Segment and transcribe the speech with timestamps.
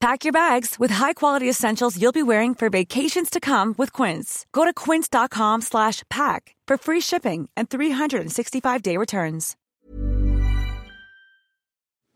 [0.00, 4.46] Pack your bags with high-quality essentials you'll be wearing for vacations to come with Quince.
[4.52, 9.56] Go to quince.com slash pack for free shipping and 365-day returns.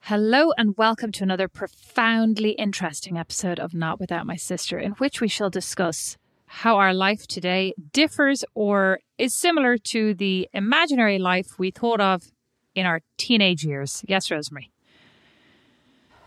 [0.03, 5.21] Hello and welcome to another profoundly interesting episode of Not Without My Sister, in which
[5.21, 11.59] we shall discuss how our life today differs or is similar to the imaginary life
[11.59, 12.23] we thought of
[12.77, 14.05] in our teenage years.
[14.07, 14.72] Yes, Rosemary.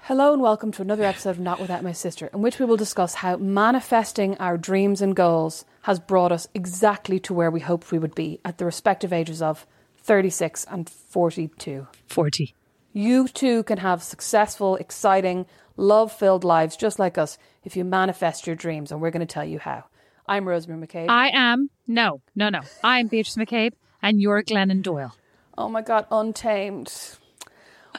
[0.08, 2.78] Hello and welcome to another episode of Not Without My Sister, in which we will
[2.78, 7.92] discuss how manifesting our dreams and goals has brought us exactly to where we hoped
[7.92, 9.66] we would be at the respective ages of
[9.98, 11.88] 36 and 42.
[12.06, 12.54] 40.
[12.94, 18.46] You too can have successful, exciting, love filled lives just like us if you manifest
[18.46, 19.86] your dreams, and we're going to tell you how.
[20.28, 21.10] I'm Rosemary McCabe.
[21.10, 22.62] I am, no, no, no.
[22.84, 25.16] I'm Beatrice McCabe, and you're Glennon Doyle.
[25.58, 26.94] oh my God, untamed.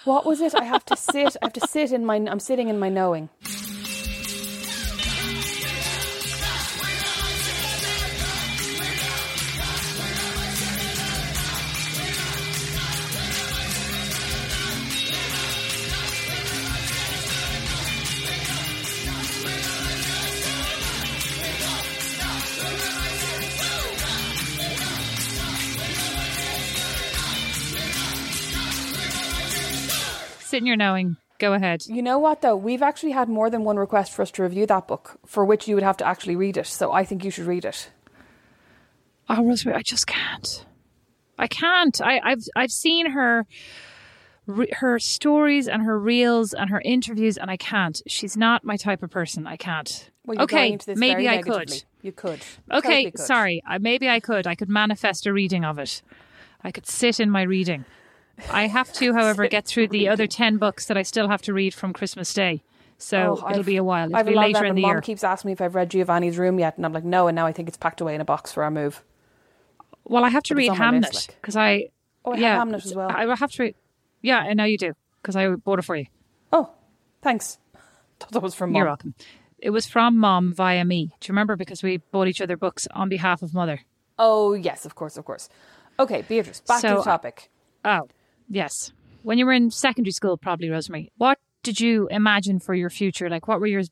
[0.04, 0.54] What was it?
[0.54, 1.36] I have to sit.
[1.42, 2.16] I have to sit in my.
[2.16, 3.28] I'm sitting in my knowing.
[30.56, 31.18] Sit in your knowing.
[31.38, 31.84] Go ahead.
[31.86, 32.56] You know what though?
[32.56, 35.68] We've actually had more than one request for us to review that book, for which
[35.68, 36.66] you would have to actually read it.
[36.66, 37.90] So I think you should read it.
[39.28, 40.64] Oh, Rosemary, I just can't.
[41.38, 42.00] I can't.
[42.00, 43.46] I, I've I've seen her
[44.76, 48.00] her stories and her reels and her interviews, and I can't.
[48.06, 49.46] She's not my type of person.
[49.46, 50.10] I can't.
[50.24, 51.66] Well, okay, going into this maybe I negatively.
[51.66, 51.84] could.
[52.00, 52.40] You could.
[52.72, 53.20] Okay, Totally could.
[53.20, 53.62] sorry.
[53.66, 54.46] I, maybe I could.
[54.46, 56.00] I could manifest a reading of it.
[56.64, 57.84] I could sit in my reading.
[58.50, 61.52] I have to, however, get through the other 10 books that I still have to
[61.54, 62.62] read from Christmas Day.
[62.98, 64.06] So Oh, it'll I've- be a while.
[64.06, 64.68] It'll I've be a lot of later that.
[64.68, 65.00] in the mom year.
[65.00, 67.28] keeps asking me if I've read Giovanni's Room yet, and I'm like, no.
[67.28, 69.02] And now I think it's packed away in a box for our move.
[70.04, 71.36] Well, I have to But read list, Hamnet like.
[71.40, 71.88] because I.
[72.24, 73.10] Oh, I have yeah, as well.
[73.10, 73.74] I have to read.
[74.22, 74.92] Yeah, I know you do
[75.22, 76.06] because I bought it for you.
[76.52, 76.70] Oh,
[77.22, 77.58] thanks.
[78.20, 78.76] Thought that was from mom.
[78.78, 79.14] You're welcome.
[79.58, 81.06] It was from mom via me.
[81.20, 81.56] Do you remember?
[81.56, 83.80] Because we bought each other books on behalf of mother.
[84.18, 85.48] Oh yes, of course, of course.
[85.98, 87.50] Okay, Beatrice, back to the topic.
[87.84, 88.08] Uh, oh,
[88.48, 88.92] yes.
[89.22, 93.28] When you were in secondary school, probably, Rosemary, what did you imagine for your future?
[93.28, 93.82] Like, what were your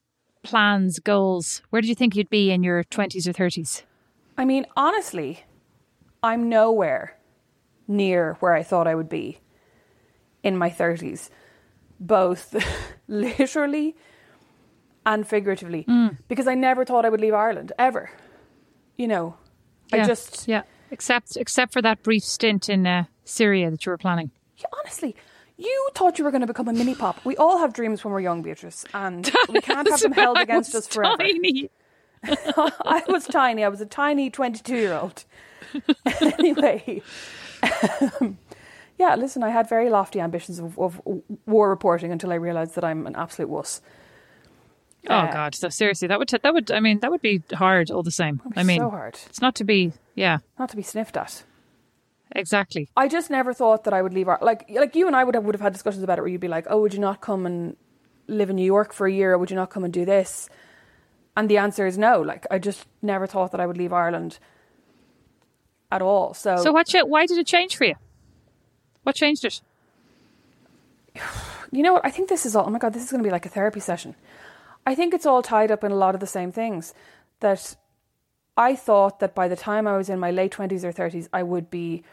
[0.42, 1.62] plans, goals?
[1.70, 3.82] Where did you think you'd be in your 20s or 30s?
[4.38, 5.44] I mean, honestly,
[6.22, 7.16] I'm nowhere
[7.88, 9.40] near where I thought I would be
[10.42, 11.30] in my 30s,
[11.98, 12.54] both
[13.08, 13.96] literally
[15.06, 15.84] and figuratively,
[16.28, 18.10] because I never thought I would leave Ireland ever.
[18.96, 19.36] You know,
[19.92, 20.62] I just Yeah.
[20.90, 24.30] Except, except for that brief stint in uh, Syria that you were planning.
[24.56, 25.16] Yeah, honestly,
[25.56, 27.24] you thought you were going to become a mini pop.
[27.24, 30.74] We all have dreams when we're young, Beatrice, and we can't have them held against
[30.74, 31.16] us forever.
[31.18, 31.70] tiny.
[32.24, 33.64] I was tiny.
[33.64, 35.24] I was a tiny 22 year old.
[36.38, 37.02] anyway,
[38.20, 38.38] um,
[38.98, 41.00] yeah, listen, I had very lofty ambitions of, of
[41.46, 43.80] war reporting until I realised that I'm an absolute wuss.
[45.08, 45.54] Oh Uh, God!
[45.54, 48.10] So seriously, that would t- that would I mean that would be hard all the
[48.10, 48.40] same.
[48.56, 49.18] I mean, so hard.
[49.26, 49.92] it's not to be.
[50.14, 51.42] Yeah, Not to be sniffed at.
[52.34, 52.88] Exactly.
[52.96, 54.28] I just never thought that I would leave.
[54.28, 56.28] Ar- Like, like you and I would have would have had discussions about it, where
[56.30, 57.76] you'd be like, "Oh, would you not come and
[58.26, 59.32] live in New York for a year?
[59.32, 60.48] Or would you not come and do this?"
[61.36, 62.20] And the answer is no.
[62.20, 64.38] Like, I just never thought that I would leave Ireland
[65.90, 66.34] at all.
[66.34, 66.90] So, So what?
[67.06, 67.94] Why did it change for you?
[69.02, 69.60] What changed it?
[71.72, 72.04] You know what?
[72.06, 72.66] I think this is all.
[72.66, 74.14] Oh my god, this is going to be like a therapy session.
[74.86, 76.94] I think it's all tied up in a lot of the same things.
[77.40, 77.76] That
[78.56, 81.42] I thought that by the time I was in my late twenties or thirties, I
[81.42, 82.04] would be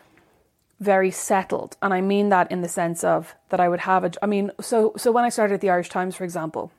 [0.81, 4.11] very settled, and I mean that in the sense of that I would have a.
[4.21, 6.71] I mean, so so when I started at the Irish Times, for example,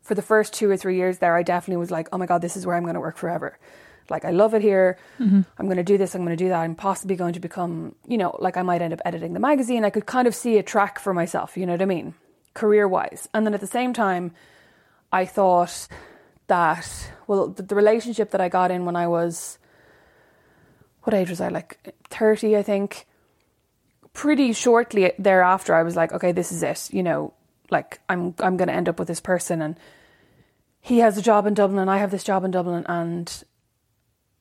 [0.00, 2.40] for the first two or three years there, I definitely was like, oh my god,
[2.40, 3.58] this is where I'm going to work forever.
[4.08, 4.96] Like I love it here.
[5.20, 5.42] Mm-hmm.
[5.58, 6.14] I'm going to do this.
[6.14, 6.60] I'm going to do that.
[6.60, 9.84] I'm possibly going to become, you know, like I might end up editing the magazine.
[9.84, 11.58] I could kind of see a track for myself.
[11.58, 12.14] You know what I mean,
[12.54, 13.28] career wise.
[13.34, 14.32] And then at the same time,
[15.12, 15.88] I thought
[16.46, 19.58] that well, the, the relationship that I got in when I was
[21.08, 21.48] what age was I?
[21.48, 21.78] Like
[22.10, 23.06] thirty, I think.
[24.12, 26.92] Pretty shortly thereafter, I was like, okay, this is it.
[26.92, 27.32] You know,
[27.70, 29.78] like I'm I'm going to end up with this person and
[30.82, 33.42] he has a job in Dublin and I have this job in Dublin and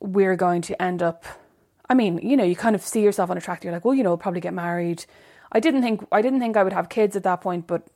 [0.02, 1.24] we're going to end up
[1.90, 3.94] I mean, you know, you kind of see yourself on a track, you're like, well,
[3.94, 5.06] you know, we'll probably get married.
[5.54, 7.88] I didn't think I didn't think I would have kids at that point, but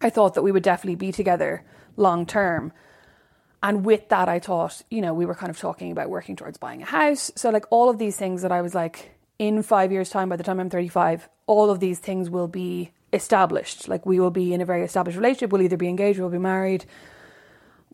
[0.00, 1.64] I thought that we would definitely be together
[1.96, 2.72] long term.
[3.62, 6.58] And with that I thought, you know, we were kind of talking about working towards
[6.58, 7.30] buying a house.
[7.36, 10.36] So like all of these things that I was like, in five years' time, by
[10.36, 13.88] the time I'm 35, all of these things will be established.
[13.88, 15.50] Like we will be in a very established relationship.
[15.50, 16.84] We'll either be engaged, we'll be married.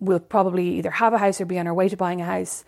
[0.00, 2.64] We'll probably either have a house or be on our way to buying a house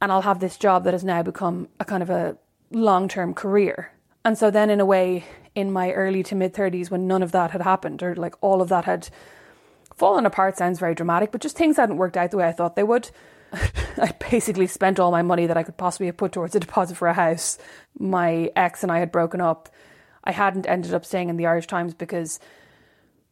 [0.00, 2.36] and I'll have this job that has now become a kind of a
[2.70, 3.92] long term career.
[4.24, 5.24] And so then, in a way,
[5.54, 8.62] in my early to mid 30s, when none of that had happened, or like all
[8.62, 9.08] of that had
[9.96, 12.76] fallen apart, sounds very dramatic, but just things hadn't worked out the way I thought
[12.76, 13.10] they would.
[13.52, 16.96] I basically spent all my money that I could possibly have put towards a deposit
[16.96, 17.58] for a house.
[17.98, 19.68] My ex and I had broken up.
[20.22, 22.38] I hadn't ended up staying in the Irish Times because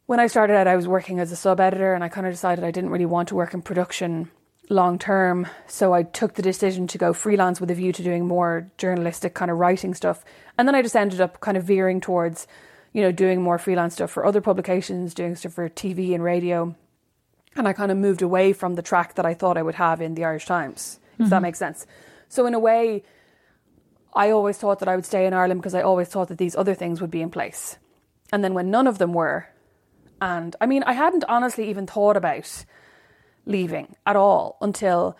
[0.06, 2.32] when I started out, I was working as a sub editor, and I kind of
[2.32, 4.30] decided I didn't really want to work in production
[4.70, 5.46] long term.
[5.66, 9.34] So I took the decision to go freelance with a view to doing more journalistic
[9.34, 10.24] kind of writing stuff.
[10.56, 12.46] And then I just ended up kind of veering towards,
[12.98, 16.74] you know, doing more freelance stuff for other publications, doing stuff for TV and radio.
[17.54, 20.00] And I kind of moved away from the track that I thought I would have
[20.00, 21.30] in the Irish Times, if mm-hmm.
[21.30, 21.86] that makes sense.
[22.28, 23.04] So in a way,
[24.12, 26.56] I always thought that I would stay in Ireland because I always thought that these
[26.56, 27.78] other things would be in place.
[28.32, 29.46] And then when none of them were,
[30.20, 32.64] and I mean, I hadn't honestly even thought about
[33.46, 35.16] leaving at all until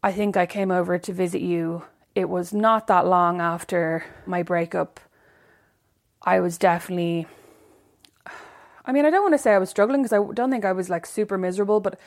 [0.00, 1.82] I think I came over to visit you.
[2.14, 5.00] It was not that long after my breakup.
[6.22, 7.26] I was definitely.
[8.84, 10.72] I mean, I don't want to say I was struggling because I don't think I
[10.72, 11.98] was like super miserable, but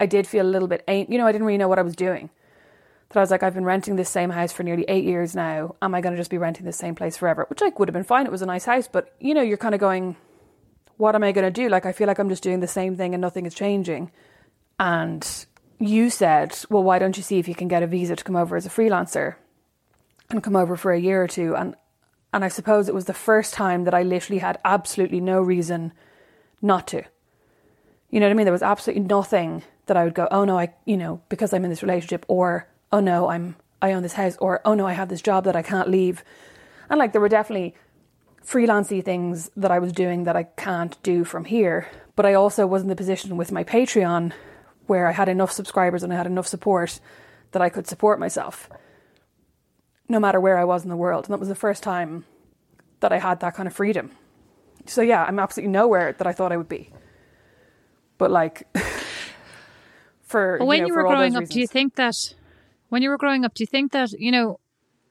[0.00, 1.94] I did feel a little bit, you know, I didn't really know what I was
[1.94, 2.30] doing.
[3.10, 5.76] That I was like, I've been renting this same house for nearly eight years now.
[5.82, 7.46] Am I going to just be renting the same place forever?
[7.48, 8.26] Which like would have been fine.
[8.26, 10.16] It was a nice house, but you know, you're kind of going,
[10.96, 11.68] what am I going to do?
[11.68, 14.10] Like, I feel like I'm just doing the same thing and nothing is changing.
[14.80, 15.46] And
[15.78, 18.36] you said, well, why don't you see if you can get a visa to come
[18.36, 19.36] over as a freelancer
[20.30, 21.54] and come over for a year or two?
[21.54, 21.76] And
[22.34, 25.92] and I suppose it was the first time that I literally had absolutely no reason
[26.60, 27.04] not to.
[28.10, 28.44] You know what I mean?
[28.44, 31.62] There was absolutely nothing that I would go, oh no, I, you know, because I'm
[31.62, 34.94] in this relationship, or oh no, I'm, I own this house, or oh no, I
[34.94, 36.24] have this job that I can't leave.
[36.90, 37.76] And like there were definitely
[38.44, 41.88] freelancy things that I was doing that I can't do from here.
[42.16, 44.32] But I also was in the position with my Patreon
[44.86, 46.98] where I had enough subscribers and I had enough support
[47.52, 48.68] that I could support myself
[50.08, 51.24] no matter where I was in the world.
[51.26, 52.24] And that was the first time
[53.00, 54.10] that I had that kind of freedom.
[54.86, 56.90] So yeah, I'm absolutely nowhere that I thought I would be.
[58.18, 58.66] But like
[60.22, 61.54] for well, when you, know, you were growing up, reasons.
[61.54, 62.34] do you think that
[62.88, 64.60] when you were growing up, do you think that, you know,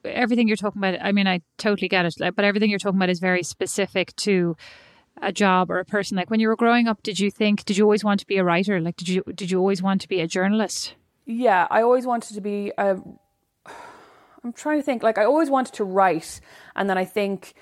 [0.05, 3.09] everything you're talking about, I mean, I totally get it, but everything you're talking about
[3.09, 4.55] is very specific to
[5.21, 7.77] a job or a person like when you were growing up did you think did
[7.77, 10.07] you always want to be a writer like did you did you always want to
[10.07, 12.97] be a journalist yeah i always wanted to be a
[14.43, 16.39] i'm trying to think like i always wanted to write
[16.75, 17.53] and then i think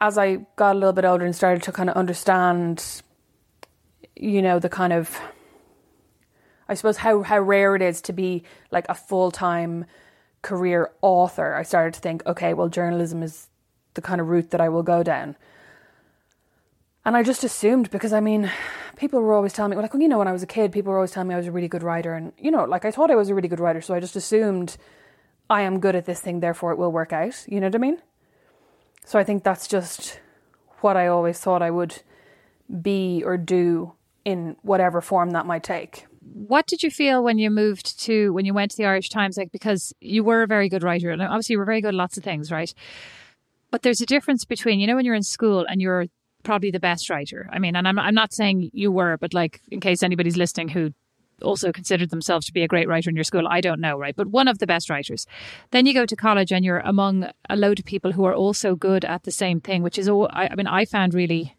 [0.00, 3.02] as i got a little bit older and started to kind of understand
[4.16, 5.18] you know the kind of
[6.68, 9.84] i suppose how how rare it is to be like a full-time
[10.42, 13.48] career author i started to think okay well journalism is
[13.94, 15.36] the kind of route that i will go down
[17.04, 18.50] and I just assumed because I mean,
[18.96, 20.90] people were always telling me, like, well, you know, when I was a kid, people
[20.90, 22.14] were always telling me I was a really good writer.
[22.14, 23.82] And, you know, like I thought I was a really good writer.
[23.82, 24.76] So I just assumed
[25.48, 27.44] I am good at this thing, therefore it will work out.
[27.46, 28.02] You know what I mean?
[29.04, 30.20] So I think that's just
[30.80, 32.02] what I always thought I would
[32.80, 33.92] be or do
[34.24, 36.06] in whatever form that might take.
[36.32, 39.36] What did you feel when you moved to, when you went to the Irish Times?
[39.36, 41.94] Like, because you were a very good writer and obviously you were very good at
[41.94, 42.72] lots of things, right?
[43.70, 46.06] But there's a difference between, you know, when you're in school and you're
[46.44, 47.48] probably the best writer.
[47.52, 50.68] I mean, and I'm I'm not saying you were, but like in case anybody's listening
[50.68, 50.92] who
[51.42, 53.46] also considered themselves to be a great writer in your school.
[53.48, 54.14] I don't know, right?
[54.16, 55.26] But one of the best writers.
[55.70, 58.76] Then you go to college and you're among a load of people who are also
[58.76, 61.56] good at the same thing, which is all, I, I mean, I found really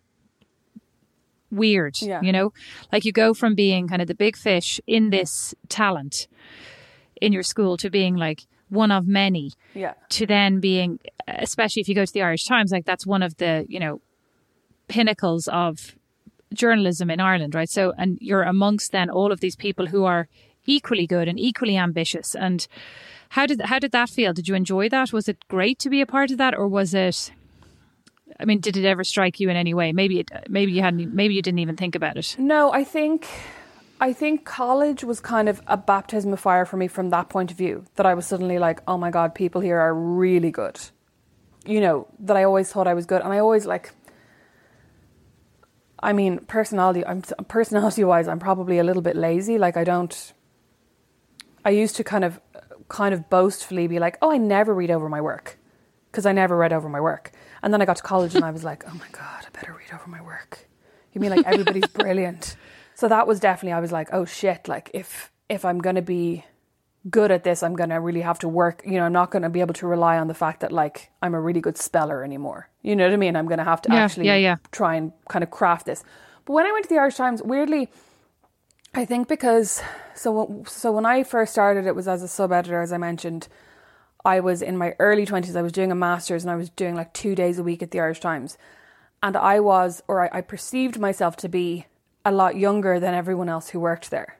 [1.52, 2.22] weird, Yeah.
[2.22, 2.54] you know?
[2.92, 6.28] Like you go from being kind of the big fish in this talent
[7.22, 9.94] in your school to being like one of many Yeah.
[10.10, 13.38] to then being, especially if you go to the Irish Times, like that's one of
[13.38, 14.02] the, you know,
[14.88, 15.96] pinnacles of
[16.54, 17.70] journalism in Ireland, right?
[17.70, 20.28] So, and you're amongst then all of these people who are
[20.66, 22.36] equally good and equally ambitious.
[22.36, 22.68] And
[23.30, 24.34] how did how did that feel?
[24.34, 25.14] Did you enjoy that?
[25.14, 27.32] Was it great to be a part of that, or was it?
[28.40, 29.94] I mean, did it ever strike you in any way?
[29.94, 32.36] Maybe it, maybe you hadn't, maybe you didn't even think about it.
[32.38, 33.28] No, I think
[34.00, 37.52] I think college was kind of a baptism of fire for me from that point
[37.52, 37.86] of view.
[37.96, 40.80] That I was suddenly like, oh my god, people here are really good.
[41.66, 43.92] You know, that I always thought I was good, and I always like.
[46.00, 47.06] I mean, personality.
[47.06, 49.58] I'm personality wise, I'm probably a little bit lazy.
[49.58, 50.34] Like I don't.
[51.64, 52.40] I used to kind of,
[52.90, 55.58] kind of boastfully be like, "Oh, I never read over my work,"
[56.12, 57.32] because I never read over my work.
[57.64, 59.74] And then I got to college and I was like, "Oh my god, I better
[59.74, 60.68] read over my work."
[61.14, 62.56] You mean like everybody's brilliant?
[62.94, 63.74] So that was definitely.
[63.74, 66.46] I was like, "Oh shit!" Like if if I'm gonna be
[67.10, 68.82] good at this, I'm gonna really have to work.
[68.86, 71.34] You know, I'm not gonna be able to rely on the fact that like I'm
[71.36, 72.70] a really good speller anymore.
[72.82, 73.36] You know what I mean?
[73.36, 74.56] I'm gonna have to Yeah, actually yeah, yeah.
[74.72, 76.04] try and kind of craft this.
[76.46, 77.90] But when I went to the Irish Times, weirdly,
[78.94, 79.82] I think because
[80.14, 83.48] so so when I first started, it was as a sub editor, as I mentioned.
[84.24, 85.56] I was in my early twenties.
[85.56, 87.92] I was doing a master's, and I was doing like two days a week at
[87.92, 88.58] the Irish Times,
[89.22, 91.86] and I was, or I, I perceived myself to be
[92.26, 94.38] a lot younger than everyone else who worked there.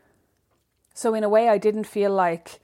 [0.96, 2.62] So in a way, I didn't feel like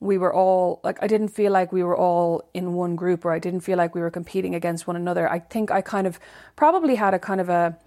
[0.00, 3.32] we were all like I didn't feel like we were all in one group, or
[3.32, 5.30] I didn't feel like we were competing against one another.
[5.30, 6.18] I think I kind of
[6.56, 7.78] probably had a kind of a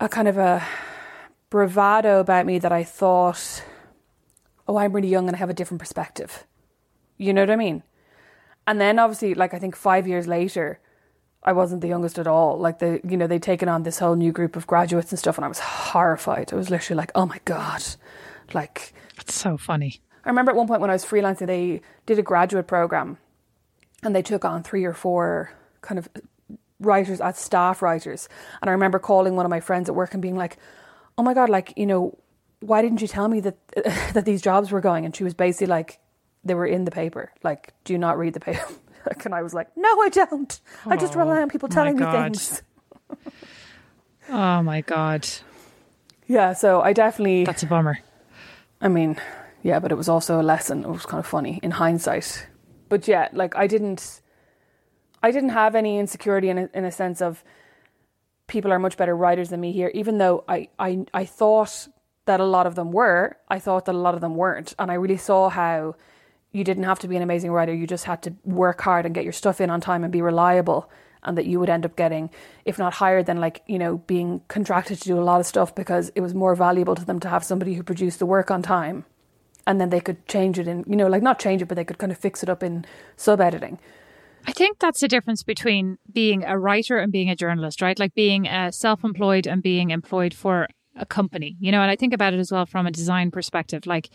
[0.00, 0.64] a kind of a
[1.50, 3.64] bravado about me that I thought,
[4.68, 6.46] oh, I'm really young and I have a different perspective.
[7.18, 7.82] You know what I mean?
[8.68, 10.78] And then obviously, like I think five years later,
[11.46, 12.58] I wasn't the youngest at all.
[12.58, 15.38] Like the, you know, they'd taken on this whole new group of graduates and stuff,
[15.38, 16.52] and I was horrified.
[16.52, 17.84] I was literally like, oh my god,
[18.52, 18.92] like.
[19.16, 20.00] That's so funny.
[20.24, 23.18] I remember at one point when I was freelancing, they did a graduate program,
[24.02, 26.08] and they took on three or four kind of
[26.80, 28.28] writers as staff writers.
[28.60, 30.58] And I remember calling one of my friends at work and being like,
[31.16, 32.18] "Oh my god, like you know,
[32.58, 33.56] why didn't you tell me that
[34.14, 36.00] that these jobs were going?" And she was basically like,
[36.44, 37.32] "They were in the paper.
[37.44, 38.66] Like, do you not read the paper?"
[39.24, 40.60] and I was like, "No, I don't.
[40.86, 42.12] I just rely on people telling me God.
[42.36, 42.62] things."
[44.28, 45.28] Oh my god,
[46.26, 47.44] Yeah, so I definitely.
[47.44, 48.00] that's a bummer.
[48.80, 49.20] I mean,
[49.62, 50.82] yeah, but it was also a lesson.
[50.82, 52.48] It was kind of funny in hindsight.
[52.88, 54.20] But yeah, like I didn't,
[55.22, 57.44] I didn't have any insecurity in a, in a sense of
[58.48, 59.92] people are much better writers than me here.
[59.94, 61.86] Even though I, I, I thought
[62.24, 64.90] that a lot of them were, I thought that a lot of them weren't, and
[64.90, 65.94] I really saw how
[66.52, 67.74] you didn't have to be an amazing writer.
[67.74, 70.22] You just had to work hard and get your stuff in on time and be
[70.22, 70.90] reliable.
[71.22, 72.30] And that you would end up getting,
[72.64, 75.74] if not higher than like, you know, being contracted to do a lot of stuff
[75.74, 78.62] because it was more valuable to them to have somebody who produced the work on
[78.62, 79.04] time
[79.66, 81.84] and then they could change it in, you know, like not change it, but they
[81.84, 82.84] could kind of fix it up in
[83.16, 83.78] sub editing.
[84.46, 87.98] I think that's the difference between being a writer and being a journalist, right?
[87.98, 91.96] Like being uh, self employed and being employed for a company, you know, and I
[91.96, 93.86] think about it as well from a design perspective.
[93.86, 94.08] Like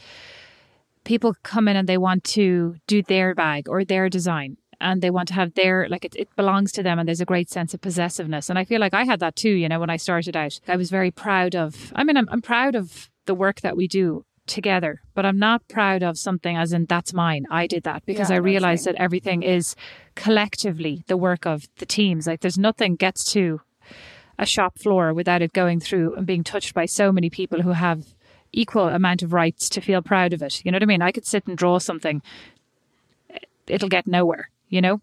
[1.03, 5.09] people come in and they want to do their bag or their design and they
[5.09, 7.73] want to have their, like it, it belongs to them and there's a great sense
[7.73, 8.49] of possessiveness.
[8.49, 10.59] And I feel like I had that too, you know, when I started out.
[10.67, 13.87] I was very proud of, I mean, I'm, I'm proud of the work that we
[13.87, 17.45] do together, but I'm not proud of something as in that's mine.
[17.49, 19.75] I did that because Yeah, I I know what you're realized that everything is
[20.15, 22.27] collectively the work of the teams.
[22.27, 23.61] Like there's nothing gets to
[24.39, 27.71] a shop floor without it going through and being touched by so many people who
[27.71, 28.05] have
[28.53, 30.63] equal amount of rights to feel proud of it.
[30.65, 31.01] You know what I mean?
[31.01, 32.21] I could sit and draw something,
[33.67, 35.01] it'll get nowhere, you know?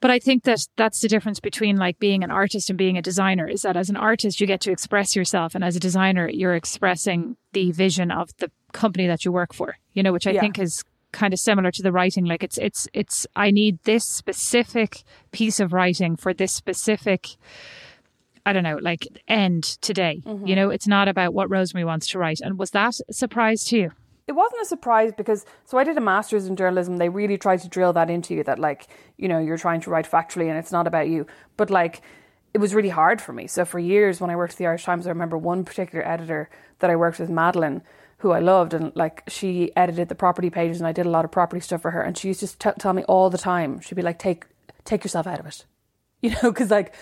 [0.00, 3.02] But I think that that's the difference between like being an artist and being a
[3.02, 5.54] designer is that as an artist, you get to express yourself.
[5.54, 9.76] And as a designer, you're expressing the vision of the company that you work for,
[9.92, 10.40] you know, which I Yeah.
[10.40, 12.24] think is kind of similar to the writing.
[12.24, 17.36] Like it's, it's, it's, I need this specific piece of writing for this specific,
[18.44, 20.22] I don't know, like end today.
[20.24, 20.54] You mm-hmm.
[20.54, 22.40] know, it's not about what Rosemary wants to write.
[22.40, 23.92] And was that a surprise to you?
[24.28, 26.96] it wasn't a surprise because so I did a master's in journalism.
[26.96, 29.90] They really tried to drill that into you that like you know you're trying to
[29.90, 31.26] write factually and it's not about you.
[31.56, 32.02] But like
[32.54, 33.46] it was really hard for me.
[33.46, 36.50] So for years when I worked at the Irish Times, I remember one particular editor
[36.80, 37.82] that I worked with, Madeline,
[38.18, 41.24] who I loved, and like she edited the property pages and I did a lot
[41.24, 42.02] of property stuff for her.
[42.02, 43.80] And she used to just t- tell me all the time.
[43.80, 44.46] She'd be like, "Take
[44.84, 45.64] take yourself out of it,"
[46.22, 46.94] you know, because like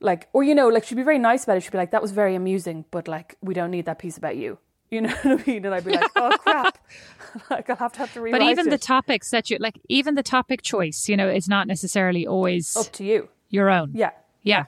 [0.00, 1.62] like, or you know, like she'd be very nice about it.
[1.62, 4.36] She'd be like, "That was very amusing, but like, we don't need that piece about
[4.36, 4.58] you."
[4.90, 5.66] You know what I mean?
[5.66, 6.78] And I'd be like, "Oh crap!"
[7.50, 8.70] like I'll have to have to rewrite But even it.
[8.70, 12.74] the topics that you like, even the topic choice, you know, is not necessarily always
[12.74, 13.28] up to you.
[13.50, 13.90] your own.
[13.92, 14.12] Yeah.
[14.42, 14.64] Yeah.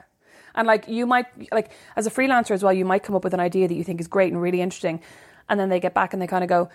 [0.53, 3.33] And like you might like as a freelancer as well, you might come up with
[3.33, 5.01] an idea that you think is great and really interesting,
[5.49, 6.69] and then they get back and they kind of go,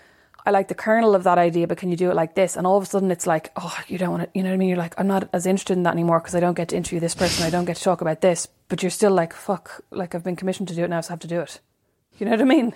[0.47, 2.65] "I like the kernel of that idea, but can you do it like this?" And
[2.65, 4.57] all of a sudden, it's like, "Oh, you don't want to," you know what I
[4.57, 4.69] mean?
[4.69, 6.99] You're like, "I'm not as interested in that anymore because I don't get to interview
[6.99, 10.15] this person, I don't get to talk about this," but you're still like, "Fuck!" Like
[10.15, 11.59] I've been commissioned to do it now, so I have to do it.
[12.17, 12.73] You know what I mean?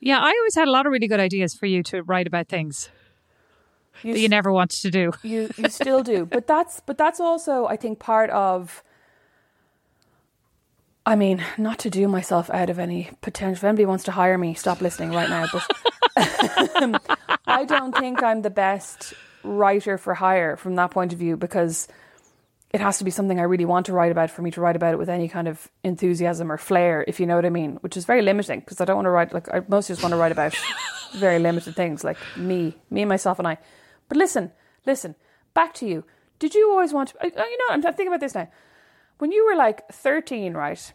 [0.00, 0.18] Yeah.
[0.18, 2.90] I always had a lot of really good ideas for you to write about things
[4.02, 5.12] that you never wanted to do.
[5.22, 8.82] you you still do but that's but that's also i think part of
[11.06, 14.36] i mean not to do myself out of any potential if anybody wants to hire
[14.36, 15.66] me stop listening right now but
[17.46, 21.88] i don't think i'm the best writer for hire from that point of view because
[22.72, 24.76] it has to be something i really want to write about for me to write
[24.76, 27.76] about it with any kind of enthusiasm or flair if you know what i mean
[27.76, 30.12] which is very limiting because i don't want to write like i mostly just want
[30.12, 30.54] to write about
[31.16, 33.58] very limited things like me me myself and i
[34.08, 34.52] but listen,
[34.86, 35.14] listen,
[35.54, 36.04] back to you.
[36.38, 37.16] Did you always want to?
[37.22, 38.48] You know, I'm thinking about this now.
[39.18, 40.92] When you were like 13, right?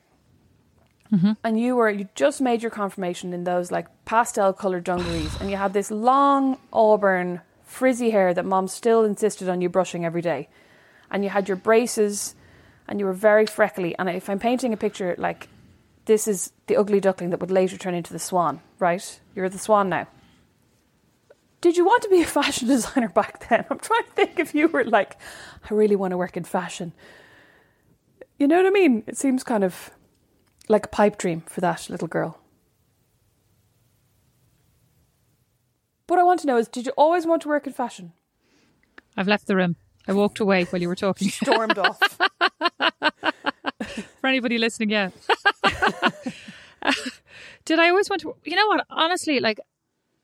[1.14, 1.32] Mm-hmm.
[1.44, 5.50] And you were you just made your confirmation in those like pastel colored dungarees, and
[5.50, 10.22] you had this long auburn frizzy hair that mom still insisted on you brushing every
[10.22, 10.50] day,
[11.10, 12.36] and you had your braces,
[12.88, 13.96] and you were very freckly.
[13.98, 15.48] And if I'm painting a picture like
[16.06, 19.20] this is the ugly duckling that would later turn into the swan, right?
[19.36, 20.08] You're the swan now
[21.62, 23.66] did you want to be a fashion designer back then?
[23.70, 25.18] I'm trying to think if you were like,
[25.70, 26.94] I really want to work in fashion.
[28.38, 29.04] You know what I mean?
[29.08, 29.92] It seems kind of
[30.70, 32.40] like a pipe dream for that little girl.
[36.08, 38.14] What I want to know is did you always want to work in fashion?
[39.18, 39.76] I've left the room.
[40.08, 41.30] I walked away while you were talking.
[41.30, 42.00] Stormed off.
[44.22, 45.10] For anybody listening, yeah.
[47.66, 48.36] Did I always want to?
[48.44, 48.86] You know what?
[48.90, 49.60] Honestly, like,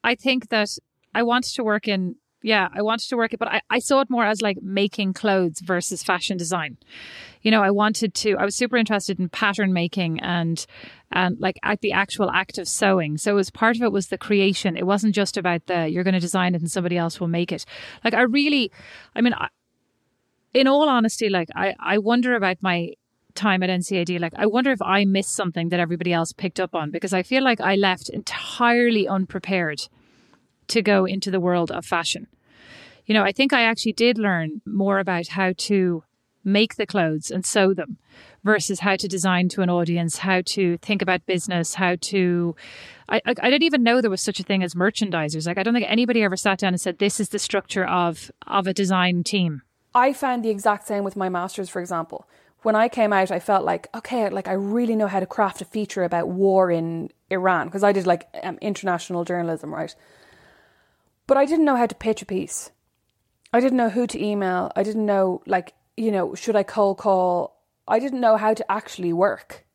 [0.04, 0.70] I think that
[1.14, 2.16] I wanted to work in.
[2.46, 5.14] Yeah, I wanted to work it, but I, I saw it more as like making
[5.14, 6.78] clothes versus fashion design.
[7.42, 8.36] You know, I wanted to.
[8.36, 10.64] I was super interested in pattern making and
[11.12, 13.18] and like at the actual act of sewing.
[13.18, 14.78] So was part of it was the creation.
[14.78, 17.52] It wasn't just about the you're going to design it and somebody else will make
[17.52, 17.66] it.
[18.04, 18.72] Like I really,
[19.16, 19.48] I mean, I,
[20.54, 22.92] in all honesty, like I, I wonder about my
[23.34, 24.20] time at NCAD.
[24.20, 27.24] Like I wonder if I missed something that everybody else picked up on because I
[27.24, 29.88] feel like I left entirely unprepared
[30.68, 32.28] to go into the world of fashion.
[33.06, 36.04] You know, I think I actually did learn more about how to
[36.46, 37.98] make the clothes and sew them
[38.44, 42.56] versus how to design to an audience, how to think about business, how to.
[43.10, 45.48] I, I, didn't even know there was such a thing as merchandisers.
[45.48, 48.32] Like I don't think anybody ever sat down and said, "This is the structure of
[48.48, 52.28] of a design team." I found the exact same with my masters, for example.
[52.62, 55.62] When I came out, I felt like, okay, like I really know how to craft
[55.62, 59.96] a feature about war in Iran because I did like um, international journalism, right?
[61.28, 62.72] But I didn't know how to pitch a piece.
[63.52, 64.72] I didn't know who to email.
[64.76, 67.62] I didn't know, like, you know, should I cold call?
[67.88, 69.66] I didn't know how to actually work.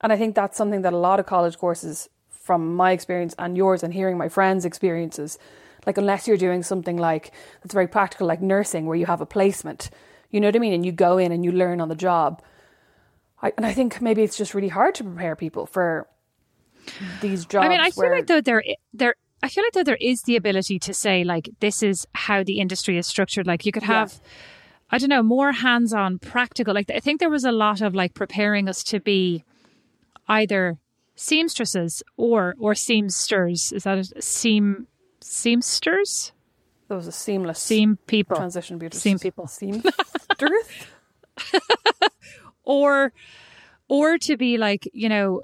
[0.00, 3.56] And I think that's something that a lot of college courses, from my experience and
[3.56, 5.38] yours, and hearing my friends' experiences,
[5.86, 9.26] like, unless you're doing something like that's very practical, like nursing, where you have a
[9.26, 9.90] placement,
[10.30, 10.72] you know what I mean?
[10.72, 12.42] And you go in and you learn on the job.
[13.42, 16.06] I, and I think maybe it's just really hard to prepare people for
[17.20, 17.66] these jobs.
[17.66, 18.62] I mean, I feel like though there
[18.92, 22.42] there I feel like though there is the ability to say like this is how
[22.44, 23.46] the industry is structured.
[23.46, 24.20] Like you could have,
[24.90, 26.74] I don't know, more hands-on, practical.
[26.74, 29.44] Like I think there was a lot of like preparing us to be
[30.28, 30.78] either
[31.14, 33.72] seamstresses or or seamsters.
[33.72, 34.86] Is that a seam
[35.20, 36.32] seamsters?
[36.88, 38.36] That was a seamless Seam people.
[38.36, 38.76] transition.
[38.76, 39.00] Beautiful.
[39.00, 39.46] Seam people.
[39.46, 39.82] Seam.
[42.64, 43.12] or
[43.88, 45.42] or to be like you know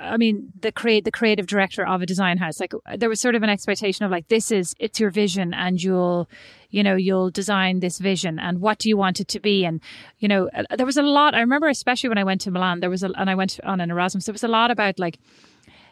[0.00, 3.34] I mean, the create the creative director of a design house, like there was sort
[3.34, 6.28] of an expectation of like this is it's your vision, and you'll,
[6.70, 9.80] you know, you'll design this vision, and what do you want it to be, and
[10.18, 11.34] you know, uh, there was a lot.
[11.34, 13.80] I remember, especially when I went to Milan, there was a, and I went on
[13.80, 14.26] an Erasmus.
[14.26, 15.18] There was a lot about like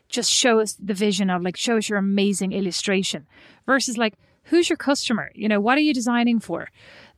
[0.08, 3.26] just show us the vision of like show us your amazing illustration
[3.66, 6.68] versus like who's your customer, you know, what are you designing for?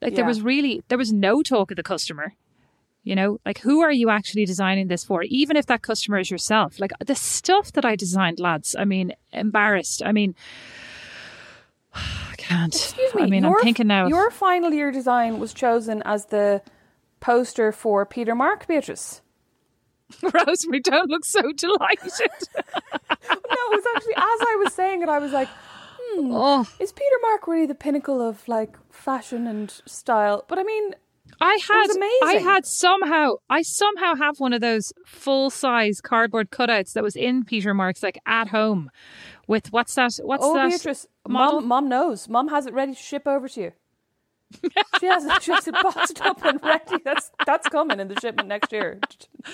[0.00, 2.34] Like there was really there was no talk of the customer.
[3.08, 5.22] You know, like who are you actually designing this for?
[5.22, 6.78] Even if that customer is yourself.
[6.78, 10.02] Like the stuff that I designed, lads, I mean, embarrassed.
[10.04, 10.34] I mean,
[11.94, 12.74] I can't.
[12.74, 13.22] Excuse me.
[13.22, 14.08] I mean, I'm thinking now.
[14.08, 16.60] Your final year design was chosen as the
[17.18, 19.22] poster for Peter Mark, Beatrice.
[20.22, 22.12] Rosemary, don't look so delighted.
[23.30, 26.92] No, it was actually as I was saying it, I was like, hmm, oh, is
[26.92, 30.44] Peter Mark really the pinnacle of like fashion and style?
[30.48, 30.94] But I mean,
[31.40, 31.87] I had,
[32.24, 37.16] I had somehow, I somehow have one of those full size cardboard cutouts that was
[37.16, 38.90] in Peter Marks, like at home,
[39.46, 40.18] with what's that?
[40.22, 40.70] What's oh, that?
[40.70, 41.61] Beatrice, model?
[41.61, 42.29] mom, mom knows.
[42.29, 43.72] Mom has it ready to ship over to you.
[45.01, 45.42] she has it.
[45.42, 47.03] She has it boxed up and ready.
[47.05, 48.98] That's that's coming in the shipment next year.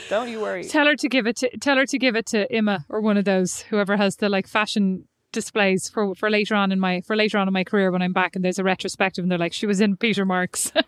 [0.08, 0.64] Don't you worry.
[0.64, 3.16] Tell her to give it to tell her to give it to Emma or one
[3.16, 7.16] of those whoever has the like fashion displays for for later on in my for
[7.16, 9.52] later on in my career when I'm back and there's a retrospective and they're like
[9.52, 10.72] she was in Peter Marks.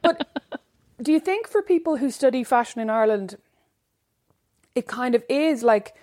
[1.03, 3.37] Do you think for people who study fashion in Ireland,
[4.75, 5.95] it kind of is like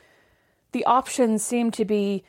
[0.71, 2.23] the options seem to be.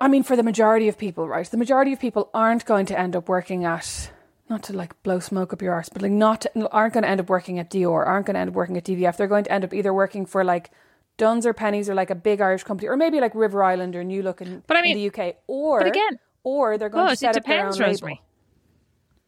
[0.00, 1.44] I mean, for the majority of people, right?
[1.50, 4.12] The majority of people aren't going to end up working at,
[4.48, 7.20] not to like blow smoke up your arse, but like not aren't going to end
[7.20, 9.16] up working at Dior, aren't going to end up working at DVF.
[9.16, 10.70] They're going to end up either working for like
[11.16, 14.04] Dunnes or Penneys or like a big Irish company, or maybe like River Island or
[14.04, 17.08] New Look in, But I in mean- the UK, or but again- or they're going
[17.08, 18.22] to it set up their depends, own label.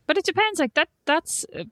[0.08, 0.58] But it depends.
[0.58, 0.88] Like that.
[1.04, 1.64] That's uh,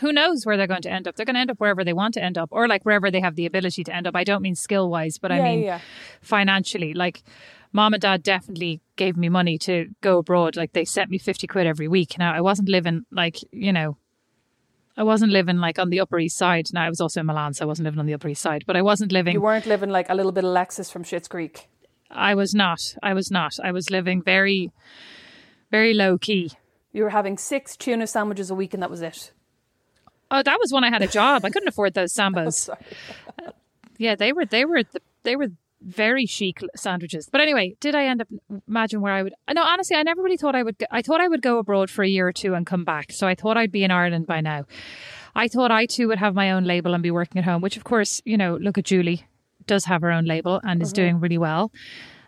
[0.00, 1.14] who knows where they're going to end up.
[1.16, 3.20] They're going to end up wherever they want to end up, or like wherever they
[3.20, 4.14] have the ability to end up.
[4.16, 5.80] I don't mean skill wise, but I Yeah, mean yeah.
[6.20, 6.92] financially.
[6.94, 7.22] Like
[7.72, 10.56] mom and dad definitely gave me money to go abroad.
[10.56, 12.18] Like they sent me fifty quid every week.
[12.18, 13.96] Now I wasn't living like you know.
[14.96, 16.66] I wasn't living like on the Upper East Side.
[16.72, 18.62] Now I was also in Milan, so I wasn't living on the Upper East Side.
[18.66, 19.34] But I wasn't living.
[19.34, 21.68] You weren't living like a little bit of Alexis from Schitt's Creek.
[22.10, 22.80] I was not.
[23.02, 23.54] I was not.
[23.62, 24.70] I was living very,
[25.70, 26.52] very low key.
[26.94, 29.32] You were having six tuna sandwiches a week, and that was it.
[30.30, 31.44] Oh, that was when I had a job.
[31.44, 32.46] I couldn't afford those sambos.
[32.46, 33.52] Oh, sorry.
[33.98, 35.48] yeah, they were they were the, they were
[35.82, 37.28] very chic sandwiches.
[37.30, 38.28] But anyway, did I end up
[38.66, 39.34] imagine where I would?
[39.52, 40.78] No, honestly, I never really thought I would.
[40.78, 43.12] Go, I thought I would go abroad for a year or two and come back.
[43.12, 44.64] So I thought I'd be in Ireland by now.
[45.34, 47.60] I thought I too would have my own label and be working at home.
[47.60, 49.26] Which, of course, you know, look at Julie
[49.66, 51.02] does have her own label and is mm-hmm.
[51.02, 51.72] doing really well.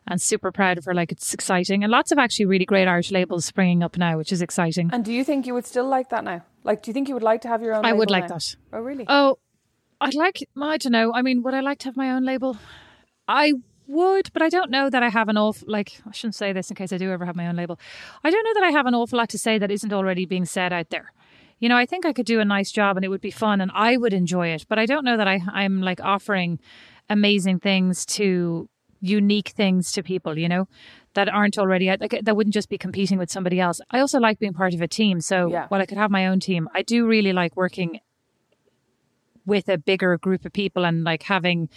[0.08, 0.94] And super proud of her.
[0.94, 4.30] Like it's exciting, and lots of actually really great Irish labels springing up now, which
[4.30, 4.90] is exciting.
[4.92, 6.42] And do you think you would still like that now?
[6.62, 7.84] Like, do you think you would like to have your own?
[7.84, 8.36] I would like now?
[8.36, 8.56] that.
[8.72, 9.04] Oh, really?
[9.08, 9.38] Oh,
[10.00, 11.12] I'd like, I don't know.
[11.12, 12.56] I mean, would I like to have my own label?
[13.26, 13.54] I
[13.88, 16.70] would, but I don't know that I have an awful, like, I shouldn't say this
[16.70, 17.78] in case I do ever have my own label.
[18.22, 20.44] I don't know that I have an awful lot to say that isn't already being
[20.44, 21.12] said out there.
[21.58, 23.60] You know, I think I could do a nice job and it would be fun
[23.60, 26.60] and I would enjoy it, but I don't know that I, I'm like offering
[27.08, 28.68] amazing things to
[29.06, 30.68] unique things to people, you know,
[31.14, 33.80] that aren't already out, like that wouldn't just be competing with somebody else.
[33.90, 35.20] I also like being part of a team.
[35.20, 35.66] So Yeah.
[35.68, 38.00] while I could have my own team, I do really like working
[39.46, 41.68] with a bigger group of people and like having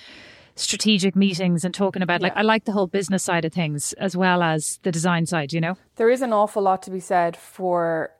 [0.55, 2.39] strategic meetings and talking about like Yeah.
[2.39, 5.61] I like the whole business side of things as well as the design side, you
[5.61, 5.77] know?
[5.95, 8.11] there is an awful lot to be said for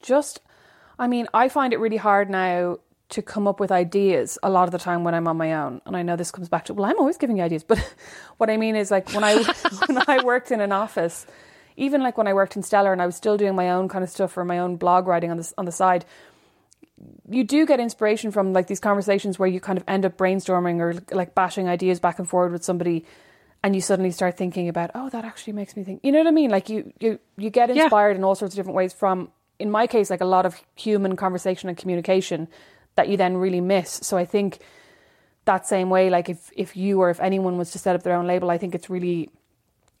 [0.00, 0.40] just.
[1.00, 2.78] I mean, I find it really hard now
[3.10, 5.80] to come up with ideas a lot of the time when I'm on my own.
[5.86, 7.78] And I know this comes back to well, I'm always giving you ideas, but
[8.36, 9.42] what I mean is like when I
[9.86, 11.26] when I worked in an office,
[11.76, 14.04] even like when I worked in Stellar and I was still doing my own kind
[14.04, 16.04] of stuff or my own blog writing on the on the side.
[17.30, 20.80] you do get inspiration from like these conversations where you kind of end up brainstorming
[20.80, 23.04] or like bashing ideas back and forward with somebody
[23.62, 26.26] and you suddenly start thinking about oh that actually makes me think you know what
[26.26, 27.84] i mean like you you you get Yeah.
[27.84, 30.56] inspired in all sorts of different ways from in my case like a lot of
[30.74, 32.48] human conversation and communication
[32.98, 34.58] that you then really miss so i think
[35.46, 38.14] that same way like if if you or if anyone was to set up their
[38.14, 39.30] own label i think it's really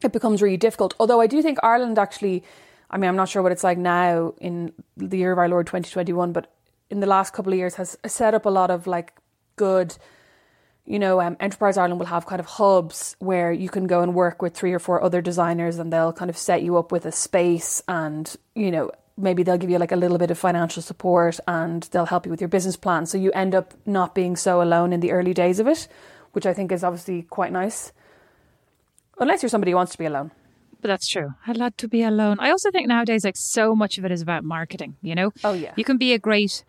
[0.02, 0.94] it becomes really difficult.
[1.00, 2.44] Although I do think Ireland actually,
[2.90, 5.66] I mean, I'm not sure what it's like now in the year of our Lord
[5.66, 6.52] 2021, but
[6.90, 9.12] in the last couple of years has set up a lot of like
[9.56, 9.96] good,
[10.86, 14.14] you know, um, Enterprise Ireland will have kind of hubs where you can go and
[14.14, 17.04] work with three or four other designers and they'll kind of set you up with
[17.04, 20.82] a space and, you know, maybe they'll give you like a little bit of financial
[20.82, 23.04] support and they'll help you with your business plan.
[23.06, 25.88] So you end up not being so alone in the early days of it,
[26.32, 27.92] which I think is obviously quite nice.
[29.18, 30.30] Unless you're somebody who wants to be alone.
[30.80, 31.30] But that's true.
[31.46, 32.36] I'd like to be alone.
[32.38, 35.32] I also think nowadays, like, so much of it is about marketing, you know?
[35.42, 35.72] Oh, yeah.
[35.74, 36.64] You can be a great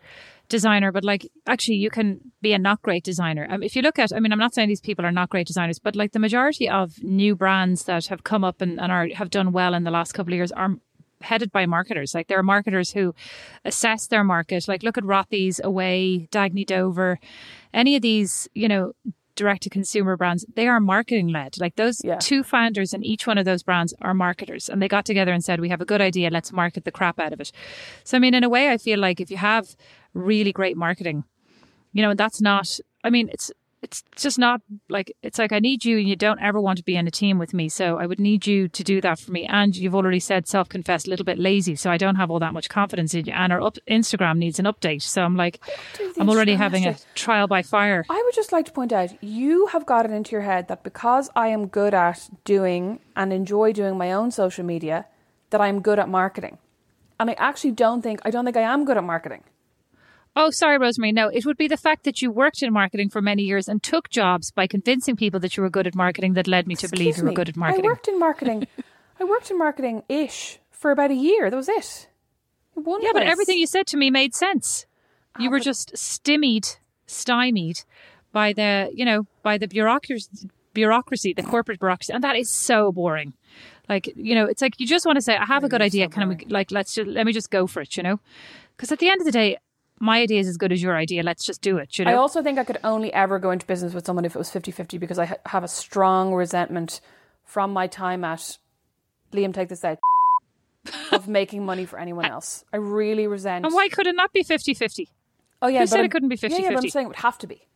[0.48, 3.46] designer, but like, actually, you can be a not great designer.
[3.48, 5.46] Um, if you look at, I mean, I'm not saying these people are not great
[5.46, 9.08] designers, but like the majority of new brands that have come up and, and are
[9.14, 10.76] have done well in the last couple of years are
[11.22, 12.14] headed by marketers.
[12.14, 13.14] Like, there are marketers who
[13.64, 14.66] assess their market.
[14.68, 17.18] Like, look at Rothy's, Away, Dagne Dover,
[17.72, 18.92] any of these, you know,
[19.36, 21.58] direct to consumer brands, they are marketing led.
[21.58, 22.18] Like those Yeah.
[22.18, 25.42] two founders in each one of those brands are marketers and they got together and
[25.42, 26.28] said, we have a good idea.
[26.28, 27.50] Let's market the crap out of it.
[28.04, 29.76] So, I mean, in a way, I feel like if you have
[30.12, 31.24] really great marketing,
[31.92, 33.50] you know, that's not, I mean, it's,
[33.82, 36.84] it's just not like, it's like I need you and you don't ever want to
[36.84, 37.68] be in a team with me.
[37.68, 39.46] So I would need you to do that for me.
[39.46, 41.76] And you've already said self confessed a little bit lazy.
[41.76, 43.32] So I don't have all that much confidence in you.
[43.32, 45.02] And our up, Instagram needs an update.
[45.02, 45.60] So I'm like,
[46.18, 48.04] I'm already having a trial by fire.
[48.10, 50.82] I would just like to point out you have got it into your head that
[50.82, 55.06] because I am good at doing and enjoy doing my own social media,
[55.50, 56.58] that I'm good at marketing.
[57.18, 59.44] And I actually don't think I don't think I am good at marketing.
[60.36, 61.12] Oh, sorry, Rosemary.
[61.12, 63.82] No, it would be the fact that you worked in marketing for many years and
[63.82, 66.88] took jobs by convincing people that you were good at marketing that led me to
[66.88, 67.84] believe you were me, good at marketing.
[67.84, 68.66] I worked in marketing.
[69.18, 71.50] I worked in marketing ish for about a year.
[71.50, 72.08] That was it.
[72.74, 74.86] One yeah, but everything you said to me made sense.
[75.38, 76.66] You Ah, were just stymied,
[77.06, 77.80] stymied
[78.32, 82.92] by the, you know, by the bureaucracy, bureaucracy, the corporate bureaucracy, and that is so
[82.92, 83.32] boring.
[83.88, 86.08] Like, you know, it's like you just want to say, "I have a good idea.
[86.08, 88.20] Can we, like, let's just let me just go for it," you know?
[88.76, 89.58] Because at the end of the day,
[90.00, 91.22] my idea is as good as your idea.
[91.22, 91.98] Let's just do it.
[91.98, 92.10] You know?
[92.10, 94.50] I also think I could only ever go into business with someone if it was
[94.50, 97.00] 50 50 because I ha- have a strong resentment
[97.44, 98.58] from my time at
[99.32, 99.98] Liam, take this out
[101.12, 102.64] of making money for anyone else.
[102.72, 103.64] I really resent.
[103.66, 105.06] and why could it not be 50-50?
[105.62, 105.80] Oh, yeah.
[105.80, 107.16] Who but said it I'm- couldn't be 50 yeah, yeah, but I'm saying it would
[107.16, 107.66] have to be.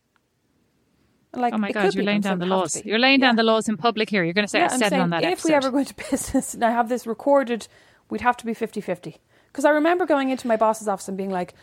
[1.33, 2.81] Like, Oh my God, you're laying down the laws.
[2.85, 3.27] You're laying Yeah.
[3.27, 4.23] down the laws in public here.
[4.23, 5.49] You're going to say Yeah, I I'm said saying on that if episode.
[5.49, 7.67] we ever go into business and I have this recorded,
[8.09, 9.17] we'd have to be 50 50.
[9.51, 11.53] Because I remember going into my boss's office and being like,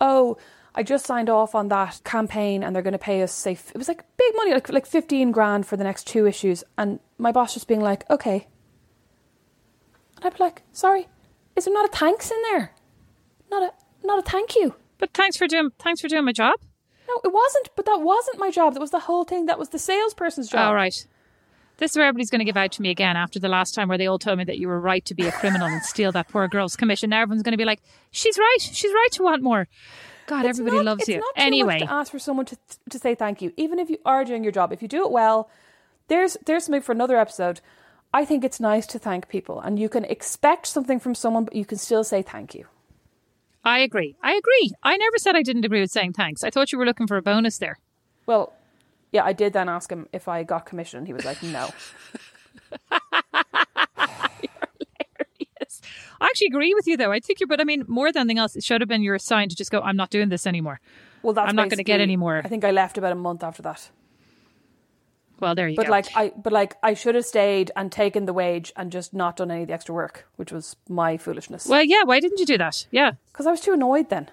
[0.00, 0.36] oh,
[0.74, 3.70] I just signed off on that campaign and they're going to pay us, say, f-
[3.70, 6.62] it was like big money, like, like 15 grand for the next two issues.
[6.78, 8.46] And my boss just being like, okay.
[10.16, 11.08] And I'd be like, sorry,
[11.56, 12.72] is there not a thanks in there?
[13.50, 14.74] Not a, not a thank you.
[14.98, 16.54] But thanks for doing thanks for doing my job.
[17.08, 18.74] No, it wasn't, but that wasn't my job.
[18.74, 19.46] That was the whole thing.
[19.46, 20.68] That was the salesperson's job.
[20.68, 20.94] All right.
[21.80, 23.88] This is where everybody's going to give out to me again after the last time
[23.88, 26.12] where they all told me that you were right to be a criminal and steal
[26.12, 27.10] that poor girl's commission.
[27.10, 27.80] Now everyone's going to be like,
[28.12, 28.58] she's right.
[28.60, 29.66] She's right to want more.
[30.26, 31.24] God, It's everybody not- loves it's you.
[31.36, 32.56] Anyway, to ask for someone to
[32.90, 34.72] to say thank you, even if you are doing your job.
[34.72, 35.50] If you do it well,
[36.08, 37.60] there's there's something for another episode.
[38.12, 41.54] I think it's nice to thank people, and you can expect something from someone, but
[41.56, 42.66] you can still say thank you.
[43.64, 44.16] I agree.
[44.22, 44.72] I agree.
[44.82, 46.44] I never said I didn't agree with saying thanks.
[46.44, 47.78] I thought you were looking for a bonus there.
[48.26, 48.52] Well,
[49.12, 51.06] yeah, I did then ask him if I got commission.
[51.06, 51.70] He was like, no.
[55.60, 55.80] Yes.
[56.20, 57.12] I actually agree with you though.
[57.12, 59.18] I think you're, but I mean, more than anything else, it should have been your
[59.18, 60.80] sign to just go, I'm not doing this anymore.
[61.22, 62.40] Well, that's I'm not gonna get basically- any more.
[62.44, 63.90] I think I left about a month after that.
[65.38, 65.88] Well, there you But go.
[65.88, 69.14] But like I, but like I should have stayed and taken the wage and just
[69.14, 71.66] not done any of the extra work, which was my foolishness.
[71.66, 72.86] well, yeah, why didn't you do that?
[72.90, 73.12] Yeah.
[73.32, 74.30] because I was too annoyed then.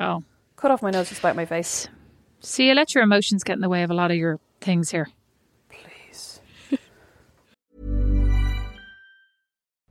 [0.00, 0.22] Oh.
[0.56, 1.88] Cut off my nose to spite my face.
[2.44, 4.90] See, you let your emotions get in the way of a lot of your things
[4.90, 5.08] here.
[5.70, 6.40] Please.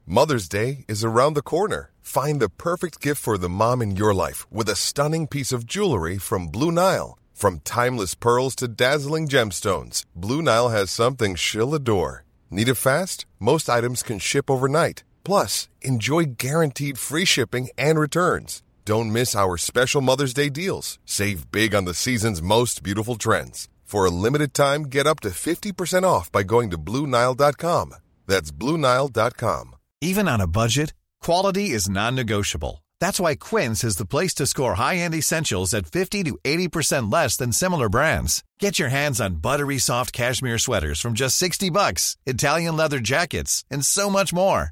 [0.06, 1.92] Mother's Day is around the corner.
[2.02, 5.66] Find the perfect gift for the mom in your life with a stunning piece of
[5.66, 7.18] jewelry from Blue Nile.
[7.34, 12.26] From timeless pearls to dazzling gemstones, Blue Nile has something she'll adore.
[12.50, 13.26] Need it fast?
[13.40, 15.06] Most items can ship overnight.
[15.24, 18.62] Plus, enjoy guaranteed free shipping and returns.
[18.84, 20.98] Don't miss our special Mother's Day deals.
[21.06, 23.70] Save big on the season's most beautiful trends.
[23.84, 27.94] For a limited time, get up to 50% off by going to BlueNile.com.
[28.26, 29.76] That's BlueNile.com.
[30.02, 32.84] Even on a budget, quality is non-negotiable.
[33.00, 37.36] That's why Quince is the place to score high-end essentials at 50 to 80% less
[37.38, 38.44] than similar brands.
[38.60, 43.64] Get your hands on buttery soft cashmere sweaters from just 60 bucks, Italian leather jackets,
[43.70, 44.72] and so much more.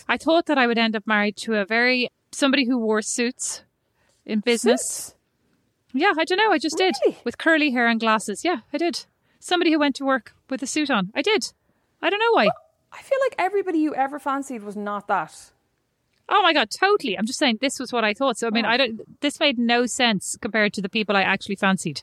[0.11, 3.63] I thought that I would end up married to a very somebody who wore suits
[4.25, 4.81] in business.
[4.85, 5.15] Suits?
[5.93, 6.51] Yeah, I don't know.
[6.51, 8.43] I just did with curly hair and glasses.
[8.43, 9.05] Yeah, I did.
[9.39, 11.11] Somebody who went to work with a suit on.
[11.15, 11.53] I did.
[12.01, 12.49] I don't know why.
[12.91, 15.51] I feel like everybody you ever fancied was not that.
[16.27, 17.17] Oh my god, totally.
[17.17, 18.37] I'm just saying this was what I thought.
[18.37, 18.69] So I mean, oh.
[18.69, 19.21] I don't.
[19.21, 22.01] This made no sense compared to the people I actually fancied.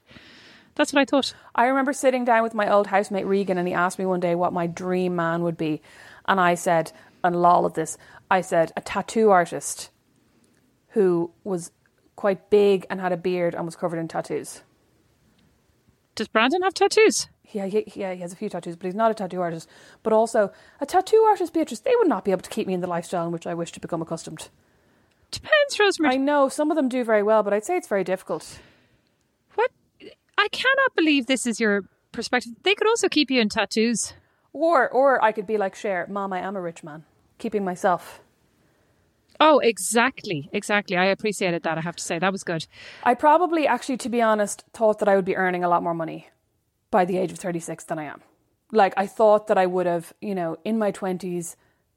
[0.77, 1.35] That's what I thought.
[1.55, 4.35] I remember sitting down with my old housemate Regan, and he asked me one day
[4.35, 5.83] what my dream man would be.
[6.25, 6.93] And I said,
[7.25, 7.99] and lol at this,
[8.31, 9.91] I said a tattoo artist
[10.89, 11.71] who was
[12.17, 14.63] quite big and had a beard and was covered in tattoos.
[16.15, 17.29] Does Brandon have tattoos?
[17.53, 19.69] Yeah, he, yeah, he has a few tattoos, but he's not a tattoo artist.
[20.03, 22.81] But also, a tattoo artist, Beatrice, they would not be able to keep me in
[22.81, 24.49] the lifestyle in which I wish to become accustomed.
[25.31, 26.15] Depends, Rosemary.
[26.15, 28.59] I know some of them do very well, but I'd say it's very difficult.
[29.55, 29.71] What?
[30.37, 32.53] I cannot believe this is your perspective.
[32.63, 34.13] They could also keep you in tattoos.
[34.53, 37.05] Or, or I could be like Cher, Mom, I am a rich man,
[37.39, 38.21] keeping myself.
[39.41, 40.97] Oh, exactly, exactly.
[40.97, 41.79] I appreciated that.
[41.79, 42.67] I have to say that was good.
[43.05, 45.95] I probably, actually, to be honest, thought that I would be earning a lot more
[45.95, 46.29] money
[46.91, 48.23] by the age of 36 than I am.
[48.73, 51.55] Like, I thought that I would have, you know, in my 20s,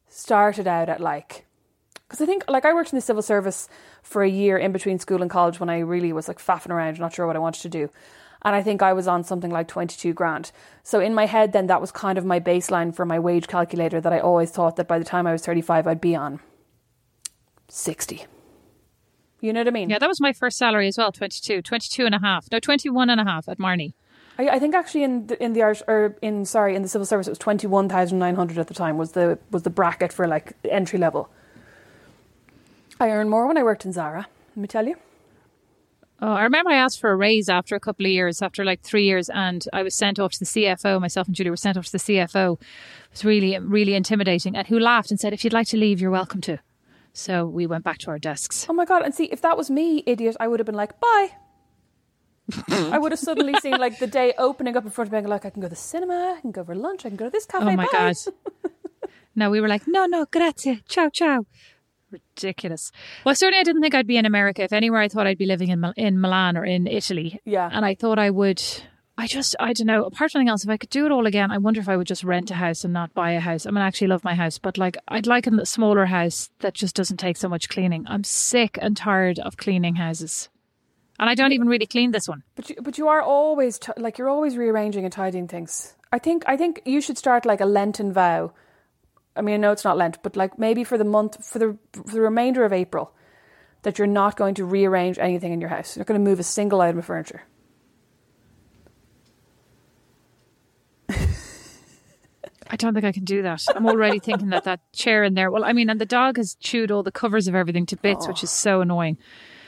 [0.08, 1.46] started out at like,
[2.08, 3.68] because I think, like, I worked in the civil service
[4.04, 7.00] for a year in between school and college when I really was like faffing around,
[7.00, 7.90] not sure what I wanted to do.
[8.44, 10.52] And I think I was on something like 22 grand.
[10.84, 14.02] So in my head, then that was kind of my baseline for my wage calculator
[14.02, 16.40] that I always thought that by the time I was 35, I'd be on
[17.68, 18.26] 60.
[19.42, 19.90] You know what I mean?
[19.90, 22.48] Yeah, that was my first salary as well 22, 22 and a half.
[22.52, 23.94] No, 21 and a half at Marni.
[24.38, 27.06] I, I think actually in the, in the Irish or in sorry in the civil
[27.06, 29.70] service it was twenty one thousand nine hundred at the time was the was the
[29.70, 31.30] bracket for like entry level.
[33.00, 34.28] I earned more when I worked in Zara.
[34.56, 34.96] Let me tell you.
[36.24, 38.82] Oh, I remember I asked for a raise after a couple of years, after like
[38.82, 41.02] three years, and I was sent off to the CFO.
[41.02, 42.54] Myself and Julie were sent off to the CFO.
[42.54, 44.56] It was really, really intimidating.
[44.56, 46.60] And who laughed and said, "If you'd like to leave, you're welcome to."
[47.12, 48.68] So we went back to our desks.
[48.70, 49.02] Oh my god!
[49.04, 51.32] And see, if that was me, idiot, I would have been like, "Bye."
[52.70, 55.30] I would have suddenly seen like the day opening up in front of me, and
[55.30, 57.26] like I can go to the cinema, I can go for lunch, I can go
[57.26, 57.66] to this cafe.
[57.66, 57.92] Oh my bye.
[57.92, 58.16] god!
[59.36, 61.46] no, we were like, no, no, grazie, ciao, ciao.
[62.12, 62.92] Ridiculous.
[63.26, 64.64] Well, certainly I didn't think I'd be in America.
[64.64, 67.40] If anywhere, I thought I'd be living in Mil- in Milan or in Italy.
[67.46, 67.70] Yeah.
[67.72, 68.62] and I thought I would.
[69.18, 70.06] I just, I don't know.
[70.06, 71.96] Apart from anything else, if I could do it all again, I wonder if I
[71.96, 73.66] would just rent a house and not buy a house.
[73.68, 76.74] I mean, I actually love my house, but like, I'd like a smaller house that
[76.74, 78.06] just doesn't take so much cleaning.
[78.08, 80.50] I'm sick and tired of cleaning houses.
[81.20, 82.42] And I don't even really clean this one.
[82.56, 85.94] But you, but you are always t- like you're always rearranging and tidying things.
[86.12, 88.54] I think I think you should start like a Lenten vow.
[89.36, 91.78] I mean, I know it's not Lent, but like maybe for the month for the
[91.94, 93.14] for the remainder of April,
[93.84, 95.96] that you're not going to rearrange anything in your house.
[95.96, 97.44] You're not going to move a single item of furniture.
[102.72, 103.66] I don't think I can do that.
[103.76, 105.52] I'm already thinking that that chair in there.
[105.52, 108.28] Well, I mean, and the dog has chewed all the covers of everything to bits,
[108.30, 109.18] which is so annoying.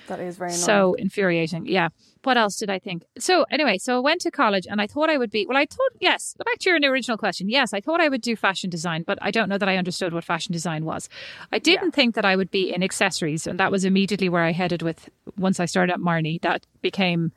[0.08, 0.66] That is very annoying.
[0.66, 1.66] So infuriating.
[1.66, 1.90] Yeah.
[2.24, 3.04] What else did I think?
[3.18, 5.66] So anyway, so I went to college and I thought I would be, well, I
[5.66, 7.50] thought, yes, back to your original question.
[7.50, 10.14] Yes, I thought I would do fashion design, but I don't know that I understood
[10.14, 11.10] what fashion design was.
[11.52, 13.48] I didn't think that I would be in accessories.
[13.48, 17.32] And that was immediately where I headed with, once I started at Marni, that became,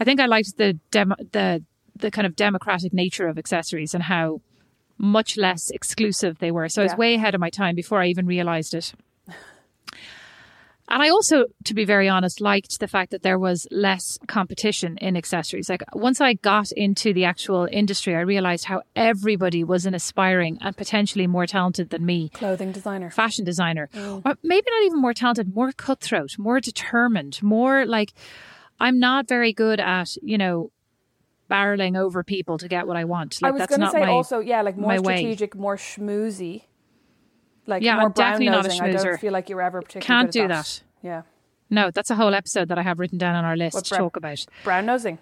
[0.00, 1.64] I think I liked the demo, the,
[1.96, 4.40] the kind of democratic nature of accessories and how
[4.98, 6.68] much less exclusive they were.
[6.68, 8.94] So I was way ahead of my time before I even realized it.
[10.90, 14.96] And I also, to be very honest, liked the fact that there was less competition
[14.98, 15.68] in accessories.
[15.68, 20.58] Like once I got into the actual industry, I realized how everybody was an aspiring
[20.62, 23.10] and potentially more talented than me clothing designer.
[23.10, 24.22] fashion designer, mm.
[24.24, 28.14] or maybe not even more talented, more cutthroat, more determined, more like
[28.80, 30.70] I'm not very good at, you know,
[31.50, 33.42] barreling over people to get what I want.
[33.42, 35.16] Like I was that's going to not say my, also, yeah, like more my way.
[35.18, 36.62] strategic, more schmoozy.
[37.68, 38.82] Like Yeah, more I'm definitely not a brown-nosing.
[38.82, 40.48] I don't feel like you're ever particularly Can't do that.
[40.48, 40.82] that.
[41.02, 41.22] Yeah,
[41.70, 43.90] No, that's a whole episode that I have written down on our list What to
[43.90, 44.44] brown- talk about.
[44.64, 45.18] brown nosing.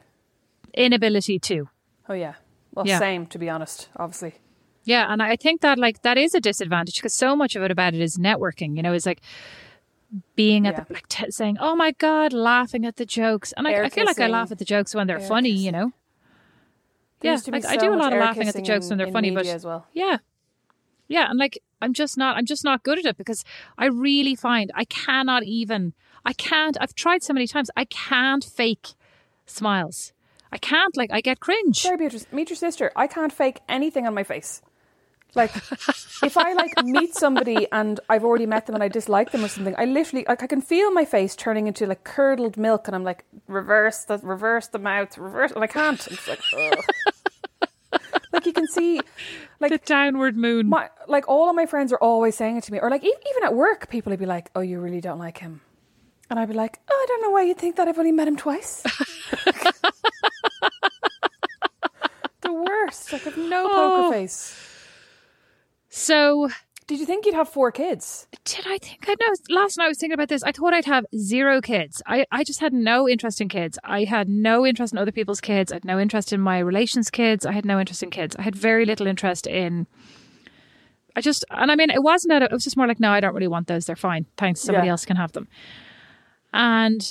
[0.75, 1.69] Inability to.
[2.09, 2.35] Oh yeah.
[2.75, 2.99] Well, Yeah.
[2.99, 3.89] same to be honest.
[3.97, 4.35] Obviously.
[4.85, 7.71] Yeah, and I think that like that is a disadvantage because so much of it
[7.71, 8.77] about it is networking.
[8.77, 9.21] You know, it's like
[10.37, 10.85] being at Yeah.
[10.85, 14.05] the like t- saying, "Oh my god," laughing at the jokes, and I, I feel
[14.05, 15.51] like I laugh at the jokes when they're Air funny.
[15.51, 15.93] You know,
[17.21, 18.87] There yeah, used to be like I do a lot of laughing at the jokes
[18.87, 19.87] in- when they're funny, but as well.
[19.93, 20.19] yeah,
[21.09, 23.45] yeah, and like I'm just not, I'm just not good at it because
[23.77, 26.77] I really find I cannot even, I can't.
[26.81, 28.95] I've tried so many times, I can't fake
[29.47, 30.13] smiles.
[30.53, 30.97] I can't.
[30.97, 31.81] Like I get cringe.
[31.81, 32.27] Sorry, Beatrice.
[32.33, 32.93] Meet your sister.
[32.97, 34.63] I can't fake anything on my face.
[35.35, 35.55] Like,
[36.23, 39.49] if I like meet somebody and I've already met them and I dislike them or
[39.49, 42.95] something, I literally like I can feel my face turning into like curdled milk, and
[42.95, 46.07] I'm like, reverse the reverse the mouth, reverse, and I can't.
[46.07, 46.85] It's like, ugh.
[48.67, 49.01] can see,
[49.61, 50.69] like the downward moon.
[50.69, 53.15] my like all of my friends are always saying it to me, or like e-
[53.31, 55.61] even at work, people would be like, "Oh, you really don't like him,"
[56.31, 57.89] and I'd be like, "Oh, I don't know why you think that.
[57.89, 58.83] I've only met him twice."
[62.43, 63.13] the worst.
[63.13, 64.03] Like, I've no Oh.
[64.03, 64.55] poker face.
[65.89, 66.49] so
[66.87, 68.29] Did you think you'd have four kids?
[68.45, 70.45] did I think I know last night I was thinking about this.
[70.45, 72.01] I thought I'd have zero kids.
[72.07, 73.77] I, I just had no interest in kids.
[73.83, 75.73] I had no interest in other people's kids.
[75.73, 77.45] I had no interest in my relations' kids.
[77.45, 78.37] I had no interest in kids.
[78.37, 79.87] I had very little interest in
[81.17, 83.21] I just, and I mean, it wasn't that, it was just more like, no, I
[83.21, 83.87] don't really want those.
[83.87, 84.27] They're fine.
[84.37, 84.61] Thanks.
[84.61, 84.91] Somebody Yeah.
[84.93, 85.49] else can have them.
[86.53, 87.11] And,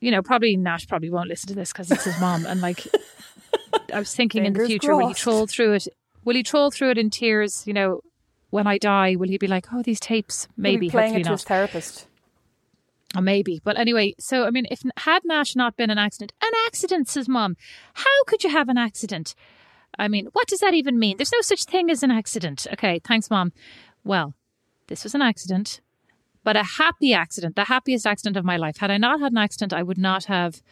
[0.00, 2.46] you know, probably Nash probably won't listen to this because it's his mom.
[2.46, 2.86] And like,
[3.92, 5.20] I was thinking in the Fingers future, will he crossed.
[5.22, 5.88] troll through it?
[6.24, 7.64] Will he troll through it in tears?
[7.66, 8.00] You know,
[8.52, 10.46] when I die, will he be like, oh, these tapes?
[10.56, 11.32] He'll be Maybe, playing it to not.
[11.32, 12.06] his therapist.
[13.16, 13.62] Oh, maybe.
[13.64, 17.30] But anyway, so I mean, if had Nash not been an accident, an accident, says
[17.30, 17.56] mom,
[17.94, 19.34] how could you have an accident?
[19.98, 21.16] I mean, what does that even mean?
[21.16, 22.66] There's no such thing as an accident.
[22.74, 23.52] Okay, thanks, mom.
[24.04, 24.34] Well,
[24.88, 25.80] this was an accident,
[26.44, 28.76] but a happy accident, the happiest accident of my life.
[28.78, 30.62] Had I not had an accident, I would not have.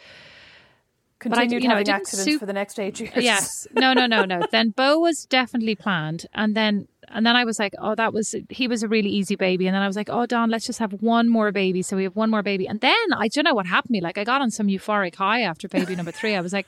[1.23, 3.13] But Continued know, I having didn't accidents sup- for the next eight years.
[3.17, 3.67] Yes.
[3.75, 4.41] No, no, no, no.
[4.51, 6.27] then Bo was definitely planned.
[6.33, 9.37] And then and then I was like, oh, that was he was a really easy
[9.37, 9.67] baby.
[9.67, 11.83] And then I was like, oh, Don, let's just have one more baby.
[11.83, 12.67] So we have one more baby.
[12.67, 14.01] And then I don't know what happened to me.
[14.01, 16.35] Like I got on some euphoric high after baby number three.
[16.35, 16.67] I was like,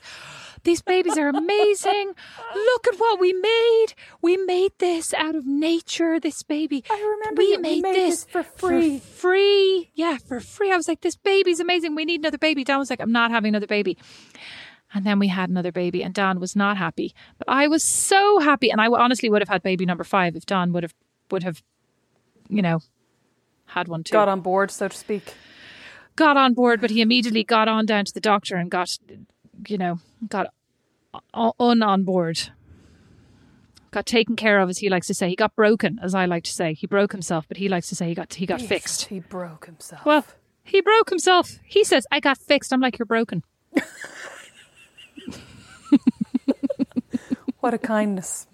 [0.63, 2.13] these babies are amazing.
[2.55, 3.87] Look at what we made.
[4.21, 6.19] We made this out of nature.
[6.19, 6.83] This baby.
[6.89, 8.99] I remember we you- we made, made this this for free.
[8.99, 9.91] free.
[9.93, 10.71] Yeah, for free.
[10.71, 11.95] I was like, this baby's amazing.
[11.95, 12.63] We need another baby.
[12.63, 13.97] Don was like, I'm not having another baby.
[14.95, 17.15] And then we had another baby, and Don was not happy.
[17.39, 20.45] But I was so happy, and I honestly would have had baby number five if
[20.45, 20.93] Don would have
[21.31, 21.63] would have,
[22.47, 22.79] you know,
[23.65, 24.13] had one too.
[24.13, 25.33] Got on board, so to speak.
[26.15, 28.95] Got on board, but he immediately got on down to the doctor and got,
[29.67, 30.47] you know, got
[31.33, 32.49] o- un on board.
[33.91, 35.29] Got taken care of, as he likes to say.
[35.29, 36.73] He got broken, as I like to say.
[36.73, 39.05] He broke himself, but he likes to say he got he got fixed.
[39.05, 40.03] He broke himself.
[40.05, 40.25] Well,
[40.63, 41.59] he broke himself.
[41.63, 43.43] He says, "I got fixed." I'm like, "You're broken."
[47.59, 48.47] what a kindness.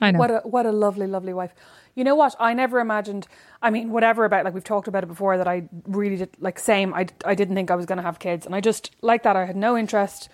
[0.00, 0.18] I know.
[0.18, 1.54] What a what a lovely, lovely wife.
[1.94, 2.34] You know what?
[2.40, 3.26] I never imagined.
[3.60, 5.36] I mean, whatever about like we've talked about it before.
[5.36, 6.94] That I really did like same.
[6.94, 9.36] I I didn't think I was going to have kids, and I just like that.
[9.36, 10.28] I had no interest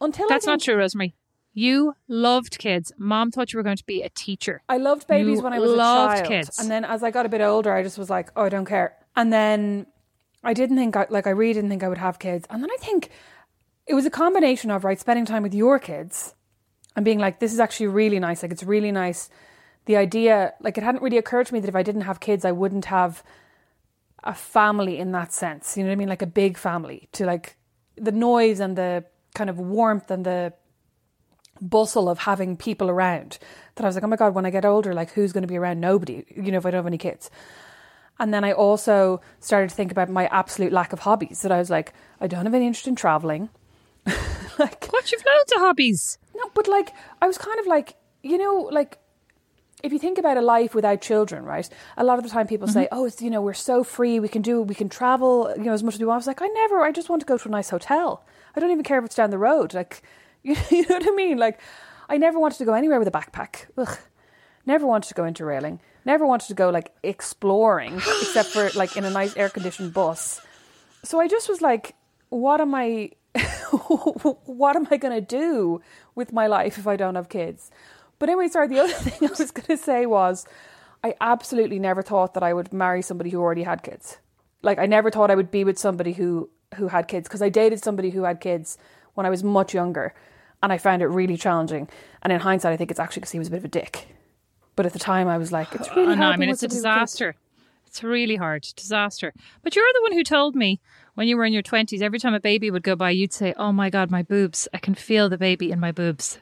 [0.00, 1.14] until That's not true, Rosemary.
[1.54, 2.92] You loved kids.
[2.98, 4.62] Mom thought you were going to be a teacher.
[4.68, 6.58] I loved babies You when I was a loved child, kids.
[6.58, 8.64] and then as I got a bit older, I just was like, oh, I don't
[8.64, 8.96] care.
[9.16, 9.86] And then
[10.44, 12.70] I didn't think I like I really didn't think I would have kids, and then
[12.70, 13.10] I think
[13.86, 16.34] it was a combination of right spending time with your kids
[16.94, 18.42] and being like, this is actually really nice.
[18.42, 19.30] Like it's really nice.
[19.88, 22.44] The idea, like it hadn't really occurred to me that if I didn't have kids,
[22.44, 23.24] I wouldn't have
[24.22, 25.76] a family in that sense.
[25.76, 26.08] You know what I mean?
[26.08, 27.56] Like a big family to like
[27.96, 30.52] the noise and the kind of warmth and the
[31.60, 33.38] bustle of having people around
[33.74, 35.48] that I was like, oh my God, when I get older, like who's going to
[35.48, 35.80] be around?
[35.80, 37.30] Nobody, you know, if I don't have any kids.
[38.18, 41.58] And then I also started to think about my absolute lack of hobbies that I
[41.58, 43.48] was like, I don't have any interest in traveling.
[44.58, 45.10] like, What?
[45.10, 46.18] You've loads of hobbies.
[46.34, 48.98] no, but like, I was kind of like, you know, like,
[49.82, 51.68] if you think about a life without children, right?
[51.96, 52.98] A lot of the time people say, mm-hmm.
[52.98, 55.72] oh, it's, you know, we're so free, we can do, we can travel, you know,
[55.72, 56.16] as much as we want.
[56.16, 58.24] I was like, I never, I just want to go to a nice hotel.
[58.56, 59.74] I don't even care if it's down the road.
[59.74, 60.02] Like,
[60.42, 61.38] you, you know what I mean?
[61.38, 61.60] Like,
[62.08, 63.66] I never wanted to go anywhere with a backpack.
[63.76, 63.98] Ugh.
[64.66, 65.80] Never wanted to go interrailing.
[66.04, 70.40] Never wanted to go like exploring, except for like in a nice air conditioned bus.
[71.04, 71.94] So I just was like,
[72.28, 73.12] what am I
[74.44, 75.80] what am I going to do
[76.14, 77.70] with my life if I don't have kids?
[78.18, 80.44] But anyway, sorry, the other thing I was going to say was
[81.04, 84.18] I absolutely never thought that I would marry somebody who already had kids.
[84.62, 87.48] Like I never thought I would be with somebody who who had kids because I
[87.48, 88.76] dated somebody who had kids
[89.14, 90.14] when I was much younger
[90.62, 91.88] and I found it really challenging.
[92.22, 94.08] And in hindsight, I think it's actually because he was a bit of a dick.
[94.76, 96.62] But at the time, I was like, it's really Oh, no, hard I mean it's
[96.62, 97.12] a with somebody with kids.
[97.12, 97.34] disaster.
[97.86, 99.32] It's really hard, disaster.
[99.62, 100.80] But you're the one who told me
[101.14, 102.02] when you were in your twenties.
[102.02, 104.68] Every time a baby would go by, you'd say, "Oh my god, my boobs!
[104.74, 106.38] I can feel the baby in my boobs."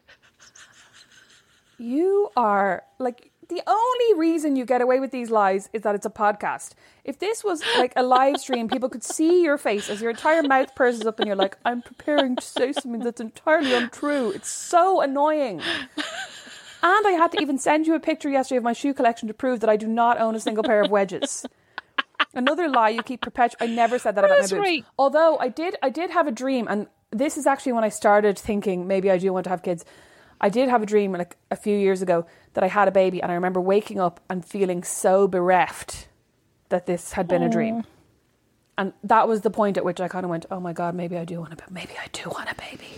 [1.79, 6.07] You are like the only reason you get away with these lies is that it's
[6.07, 6.72] a podcast.
[7.05, 10.43] If this was like a live stream, people could see your face as your entire
[10.43, 14.31] mouth purses up and you're like, I'm preparing to say something that's entirely untrue.
[14.31, 15.61] It's so annoying.
[16.83, 19.35] And I had to even send you a picture yesterday of my shoe collection to
[19.35, 21.47] prove that I do not own a single pair of wedges.
[22.35, 23.72] Another lie you keep perpetuating.
[23.72, 24.53] I never said that about my boobs.
[24.53, 24.85] Rosemary.
[24.99, 28.39] Although I did, I did have a dream, and this is actually when I started
[28.39, 29.85] thinking maybe I do want to have kids.
[30.41, 33.22] I did have a dream like a few years ago that I had a baby,
[33.22, 36.09] and I remember waking up and feeling so bereft
[36.68, 37.84] that this had been a dream.
[38.78, 41.16] And that was the point at which I kind of went, "Oh my god, maybe
[41.16, 42.89] I do want a, maybe I do want a baby."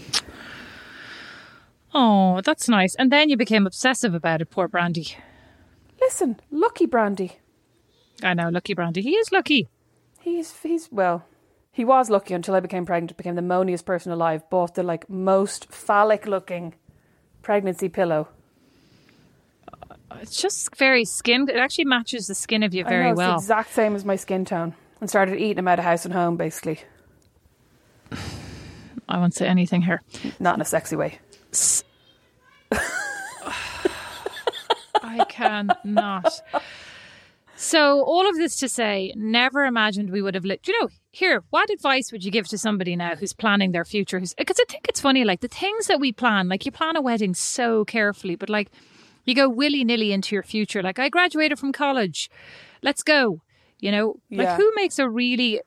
[1.94, 2.94] Oh, that's nice.
[2.96, 5.16] And then you became obsessive about it, poor Brandy.
[6.00, 7.38] Listen, lucky Brandy.
[8.22, 9.02] I know, lucky Brandy.
[9.02, 9.68] He is lucky.
[10.20, 11.24] He's he's well,
[11.70, 13.16] he was lucky until I became pregnant.
[13.16, 14.48] Became the moniest person alive.
[14.50, 16.74] Bought the like most phallic looking
[17.42, 18.28] pregnancy pillow.
[19.72, 21.48] Uh, it's just very skin.
[21.48, 23.30] It actually matches the skin of you very know, it's well.
[23.32, 24.74] the exact same as my skin tone.
[25.00, 26.80] And started eating him out of house and home, basically.
[29.08, 30.02] I won't say anything here.
[30.40, 31.18] Not in a sexy way.
[35.02, 36.40] I cannot.
[37.56, 40.68] So, all of this to say, never imagined we would have lived.
[40.68, 44.18] You know, here, what advice would you give to somebody now who's planning their future?
[44.20, 46.96] Who's because I think it's funny, like the things that we plan, like you plan
[46.96, 48.68] a wedding so carefully, but like
[49.24, 50.82] you go willy nilly into your future.
[50.82, 52.30] Like I graduated from college,
[52.82, 53.42] let's go.
[53.80, 54.38] You know, Yeah.
[54.42, 55.60] like who makes a really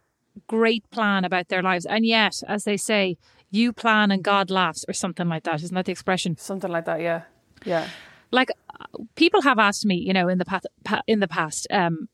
[0.48, 1.86] great plan about their lives?
[1.86, 3.18] And yet, as they say,
[3.50, 5.62] you plan and God laughs, or something like that.
[5.64, 6.38] Isn't that the expression?
[6.38, 7.22] Something like that, yeah.
[7.66, 7.88] Yeah.
[8.32, 8.50] like
[8.80, 8.86] uh,
[9.16, 10.66] people have asked me, you know, in the past,
[11.08, 12.08] in the past, um,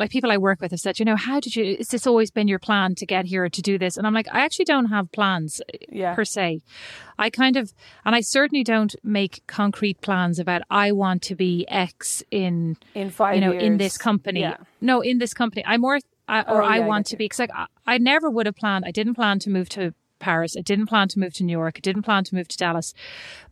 [0.00, 1.76] like people I work with have said, you know, how did you?
[1.78, 3.96] Is this always been your plan to get here to do this?
[3.96, 6.14] And I'm like, I actually don't have plans uh, Yeah.
[6.16, 6.62] per se.
[7.18, 7.72] I kind of,
[8.04, 13.10] and I certainly don't make concrete plans about I want to be X in In
[13.10, 13.62] five you know years.
[13.62, 14.40] in this company.
[14.40, 14.56] Yeah.
[14.80, 15.62] No, in this company.
[15.66, 17.98] I more, I, or Oh, I yeah, I want to be because like I, I
[17.98, 18.84] never would have planned.
[18.86, 20.56] I didn't plan to move to Paris.
[20.56, 21.74] I didn't plan to move to New York.
[21.76, 22.94] I didn't plan to move to Dallas.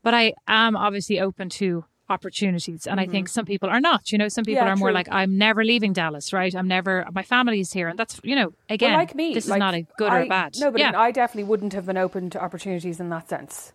[0.02, 4.18] But I am obviously open to opportunities and i think some people are not you
[4.18, 4.66] know some people Mm-hmm.
[4.66, 7.88] Yeah, are more like i'm never leaving dallas right i'm never my family is here
[7.88, 10.22] and that's you know again well, like me, this like, is not a good I-
[10.22, 12.98] or bad No, but yeah I, mean, I definitely wouldn't have been open to opportunities
[12.98, 13.72] in that sense.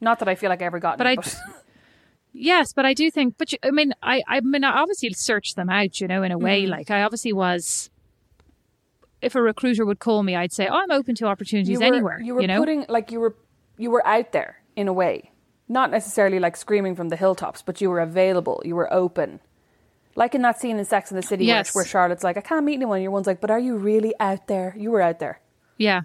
[0.00, 0.98] Not that I feel like I ever got.
[0.98, 1.36] But it, I- but
[2.32, 5.56] Yes, but I do think, but you, I mean, I, I mean, I obviously searched
[5.56, 6.62] them out, you know, in a way.
[6.62, 6.70] Mm-hmm.
[6.70, 7.90] Like I obviously was.
[9.20, 11.84] If a recruiter would call me, I'd say, "Oh, I'm open to opportunities you were,
[11.84, 13.36] anywhere." You were know, putting like you were
[13.76, 15.30] you were out there in a way,
[15.70, 18.60] not necessarily like screaming from the hilltops, but you were available.
[18.64, 19.40] You were open.
[20.16, 21.74] Like in that scene in Sex and the City, Yes.
[21.74, 24.12] where, where Charlotte's like, "I can't meet anyone." Your one's like, "But are you really
[24.20, 25.40] out there?" You were out there.
[25.78, 26.00] yeah.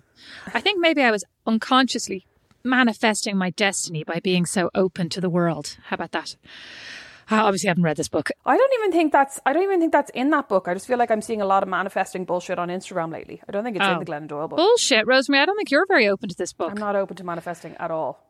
[0.54, 2.26] I think maybe I was unconsciously
[2.64, 5.78] manifesting my destiny by being so open to the world.
[5.88, 6.36] How about that?
[7.30, 8.30] I obviously haven't read this book.
[8.46, 9.40] I don't even think that's.
[9.48, 10.68] I don't even think that's in that book.
[10.68, 13.42] I just feel like I'm seeing a lot of manifesting bullshit on Instagram lately.
[13.48, 14.00] I don't think it's in Oh.
[14.00, 14.58] the Glennon Doyle book.
[14.58, 15.42] Bullshit, Rosemary.
[15.42, 16.70] I don't think you're very open to this book.
[16.72, 18.24] I'm not open to manifesting at all.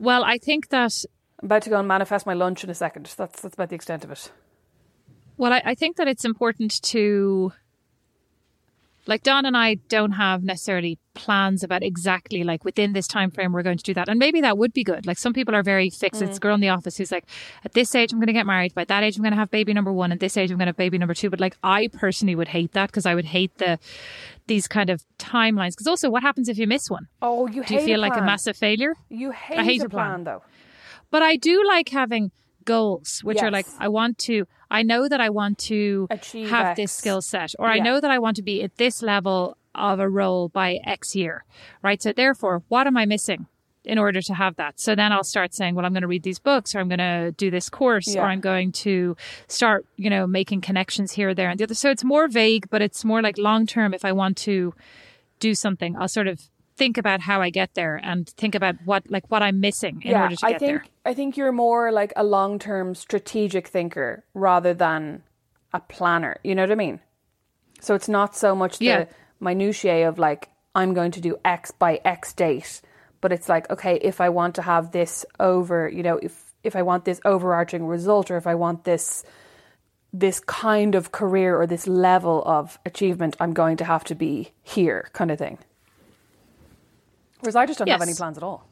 [0.00, 1.04] Well, I think that
[1.40, 3.06] I'm about to go and manifest my lunch in a second.
[3.16, 4.30] That's that's about the extent of it.
[5.36, 7.52] Well, I, I think that it's important to,
[9.08, 13.52] like Don and I don't have necessarily plans about exactly like within this time frame
[13.52, 15.06] we're going to do that, and maybe that would be good.
[15.06, 16.22] Like some people are very fixed.
[16.22, 17.24] It's a girl in the office who's like,
[17.64, 18.74] at this age I'm going to get married.
[18.74, 20.12] By that age I'm going to have baby number one.
[20.12, 21.30] At this age I'm going to have baby number two.
[21.30, 23.78] But like I personally would hate that because I would hate the
[24.46, 25.70] these kind of timelines.
[25.70, 27.08] Because also, what happens if you miss one?
[27.22, 27.68] Oh, you hate.
[27.68, 28.94] Do you feel a like a massive failure?
[29.08, 30.06] You hate, I hate a plan.
[30.06, 30.42] plan, though.
[31.10, 32.30] But I do like having
[32.64, 36.76] goals, which are like, I want to, I know that I want to Achieve have
[36.76, 40.00] this skill set, or I know that I want to be at this level of
[40.00, 41.44] a role by X year,
[41.82, 42.02] right?
[42.02, 43.46] So therefore, what am I missing?
[43.84, 44.78] In order to have that.
[44.78, 46.98] So then I'll start saying, well, I'm going to read these books or I'm going
[46.98, 48.20] to do this course Yeah.
[48.22, 49.16] or I'm going to
[49.46, 51.74] start, you know, making connections here, there, and the other.
[51.74, 53.94] So it's more vague, but it's more like long term.
[53.94, 54.74] If I want to
[55.40, 59.02] do something, I'll sort of think about how I get there and think about what,
[59.10, 60.84] like, what I'm missing in yeah, order to I get think there.
[61.04, 65.22] I think you're more like a long term strategic thinker rather than
[65.74, 66.38] a planner.
[66.44, 67.00] You know what I mean?
[67.80, 69.04] So it's not so much the Yeah.
[69.40, 72.80] minutiae of like I'm going to do X by X date,
[73.20, 76.74] but it's like okay, if I want to have this over, you know, if if
[76.76, 79.24] I want this overarching result, or if I want this
[80.12, 84.52] this kind of career or this level of achievement, I'm going to have to be
[84.62, 85.58] here, kind of thing.
[87.40, 88.66] Whereas I just don't have any plans at all.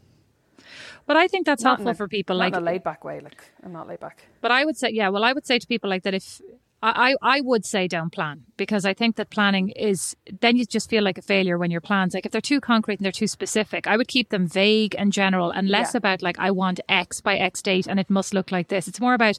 [1.07, 2.37] But I think that's Not helpful a- for people.
[2.37, 3.21] not Like, in a laid back way.
[3.21, 4.23] Like I'm not laid back.
[4.41, 5.09] but I would say, yeah.
[5.09, 6.41] Well, I would say to people like that if
[6.83, 10.65] I, I I would say don't plan because I think that planning is then you
[10.67, 13.13] just feel like a failure when your plans like if they're too concrete and they're
[13.13, 13.87] too specific.
[13.87, 15.99] I would keep them vague and general and less Yeah.
[15.99, 18.89] about like I want X by X date and it must look like this.
[18.89, 19.39] It's more about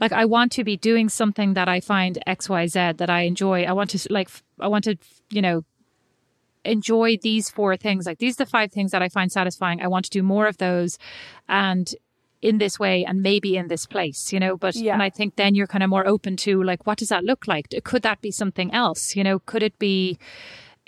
[0.00, 3.22] like I want to be doing something that I find X Y Z that I
[3.22, 3.64] enjoy.
[3.64, 4.30] I want to like
[4.60, 4.96] I want to
[5.30, 5.64] you know
[6.64, 8.06] enjoy these four things.
[8.06, 9.80] Like these are the five things that I find satisfying.
[9.82, 10.98] I want to do more of those
[11.48, 11.94] and
[12.42, 14.56] in this way and maybe in this place, you know.
[14.56, 14.92] But Yeah.
[14.94, 17.46] and I think then you're kind of more open to like what does that look
[17.46, 17.66] like?
[17.84, 19.16] Could that be something else?
[19.16, 20.18] You know, could it be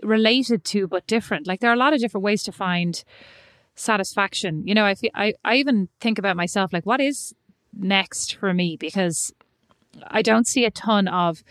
[0.03, 1.47] related to but different?
[1.47, 3.03] Like there are a lot of different ways to find
[3.75, 4.67] satisfaction.
[4.67, 7.35] You know, I feel, I, I even think about myself like what is
[7.79, 9.33] next for me because
[10.09, 11.43] I don't see a ton of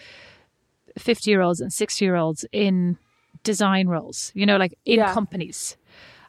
[0.98, 2.98] 50 year olds and 60 year olds in
[3.46, 5.14] design roles, you know, like in Yeah.
[5.14, 5.78] companies.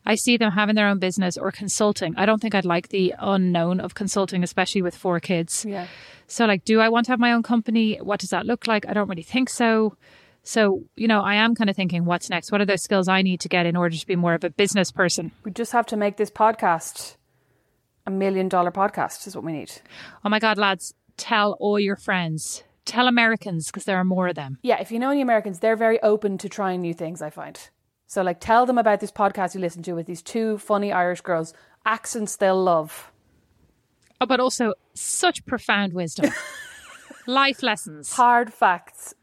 [0.09, 2.15] I see them having their own business or consulting.
[2.17, 5.65] I don't think I'd like the unknown of consulting, especially with four kids.
[5.69, 5.89] Yeah.
[6.29, 7.97] So, like, do I want to have my own company?
[8.01, 8.87] What does that look like?
[8.89, 9.97] I don't really think so.
[10.45, 12.53] So, you know, I am kind of thinking, what's next?
[12.53, 14.51] What are those skills I need to get in order to be more of a
[14.51, 15.33] business person?
[15.43, 17.17] We just have to make this podcast
[18.07, 19.73] a million dollar podcast, is what we need.
[20.25, 24.35] Oh my God, lads, tell all your friends, tell Americans, because there are more of
[24.35, 24.59] them.
[24.63, 27.59] Yeah, if you know any Americans, they're very open to trying new things, I find.
[28.07, 31.21] So, like, tell them about this podcast you listen to with these two funny Irish
[31.21, 31.53] girls,
[31.85, 33.13] accents they'll love.
[34.21, 36.31] Oh, but also such profound wisdom.
[37.27, 38.13] Life lessons.
[38.13, 39.15] Hard facts.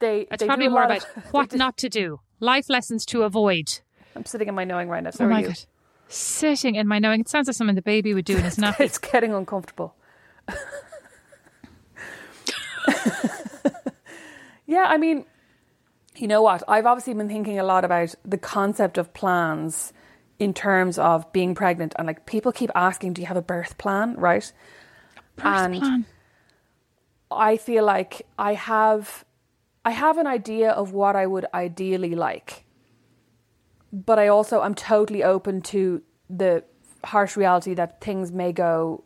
[0.00, 0.26] They.
[0.30, 2.20] It's they probably more about of- what not to do.
[2.40, 3.80] Life lessons to avoid.
[4.16, 5.10] I'm sitting in my knowing right now.
[5.10, 5.58] So oh my god.
[6.08, 7.20] Sitting in my knowing.
[7.20, 8.80] It sounds like something the baby would do in his nappy.
[8.80, 9.94] It's getting uncomfortable.
[14.66, 15.24] yeah, I mean,
[16.16, 16.62] you know what?
[16.68, 19.92] I've obviously been thinking a lot about the concept of plans
[20.38, 23.78] in terms of being pregnant, and like people keep asking, "Do you have a birth
[23.78, 24.52] plan?" Right?
[25.36, 26.06] Birth and plan.
[27.30, 29.24] I feel like I have,
[29.84, 32.64] I have an idea of what I would ideally like,
[33.92, 36.64] but I also I'm totally open to the
[37.04, 39.04] harsh reality that things may go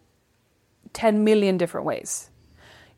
[0.93, 2.31] 10 million different ways.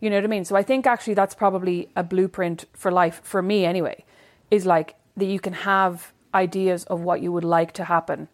[0.00, 0.44] You know what I mean?
[0.44, 4.04] So I think actually that's probably a blueprint for life for me anyway.
[4.50, 8.28] Is like that you can have ideas of what you would like to happen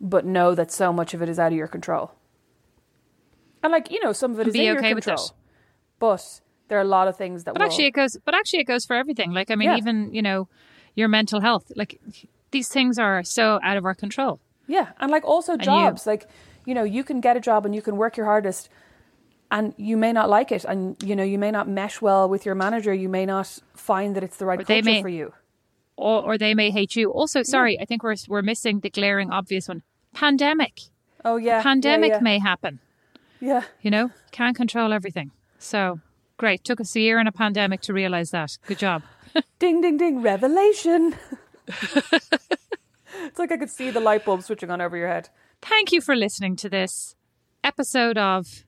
[0.00, 2.12] but know that so much of it is out of your control.
[3.62, 5.30] And like, you know, some of it is And is be in okay your control.
[5.98, 8.16] But there are a lot of things that But will actually, it goes.
[8.24, 9.32] But actually, it goes for everything.
[9.32, 9.76] Like I mean, Yeah.
[9.78, 10.48] even you know,
[10.94, 11.72] your mental health.
[11.74, 12.00] Like
[12.50, 14.40] these things are so out of our control.
[14.66, 16.26] Yeah, and like also you- jobs, like
[16.66, 18.68] you know, you can get a job and you can work your hardest,
[19.50, 22.44] and you may not like it, and you know, you may not mesh well with
[22.46, 22.92] your manager.
[22.94, 25.32] You may not find that it's the right Or culture may- for you.
[25.96, 27.10] or, or they may hate you.
[27.10, 29.82] Also, sorry, I think we're we're missing the glaring obvious one.
[30.12, 30.80] Pandemic.
[31.24, 32.22] Oh yeah, Pandemic yeah, yeah.
[32.22, 32.80] may happen.
[33.40, 35.30] Yeah, You know, can't control everything.
[35.58, 36.00] So
[36.38, 36.64] great.
[36.64, 38.56] Took us a year and a pandemic to realize that.
[38.66, 39.02] Good job.
[39.58, 41.14] ding ding ding, revelation.
[41.68, 45.28] it's like I could see the light bulb switching on over your head.
[45.62, 47.16] Thank you for listening to this
[47.62, 48.64] episode of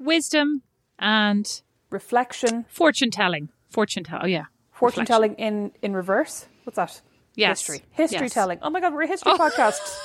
[0.00, 0.62] wisdom
[0.98, 3.50] and Reflection, fortune telling.
[3.68, 4.24] fortune telling.
[4.24, 4.44] Oh yeah.
[4.72, 5.06] fortune Reflection.
[5.06, 6.46] telling in in reverse.
[6.64, 7.00] What's that?
[7.36, 7.60] Yes.
[7.60, 8.32] History, history Yes.
[8.34, 8.58] telling.
[8.62, 9.78] Oh my god, we're a history podcast.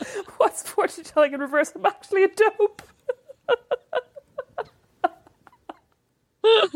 [0.38, 1.72] What's fortune telling in reverse?
[1.74, 2.82] I'm actually a dope.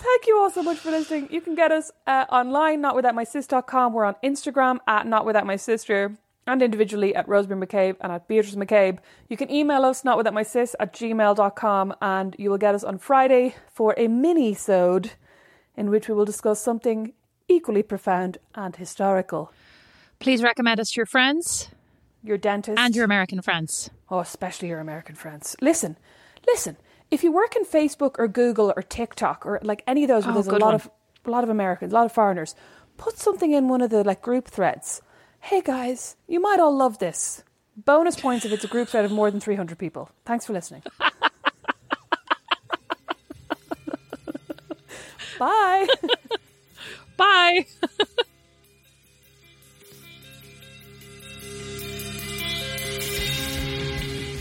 [0.00, 1.28] Thank you all so much for listening.
[1.30, 3.92] You can get us uh, online, notwithoutmysis.com.
[3.92, 6.16] We're on Instagram at notwithoutmysister
[6.48, 8.98] and individually at Rosemary McCabe and at Beatrice McCabe.
[9.28, 13.94] You can email us, notwithoutmysis at gmail.com, and you will get us on Friday for
[13.96, 15.12] a mini-sode
[15.76, 17.12] in which we will discuss something
[17.48, 19.52] equally profound and historical.
[20.18, 21.70] Please recommend us to your friends
[22.24, 23.90] Your dentist and your American friends.
[24.10, 25.54] Oh, especially your American friends.
[25.60, 25.96] Listen,
[26.46, 26.76] listen.
[27.10, 30.32] If you work in Facebook or Google or TikTok or like any of those, where
[30.32, 30.74] Oh, there's a lot one.
[30.74, 30.90] of
[31.24, 32.54] a lot of Americans, a lot of foreigners,
[32.96, 35.00] put something in one of the like group threads.
[35.40, 37.42] Hey guys, you might all love this.
[37.76, 40.10] Bonus points if it's a group thread of more than 300 people.
[40.24, 40.82] Thanks for listening.
[45.38, 45.86] Bye.
[47.16, 47.66] Bye.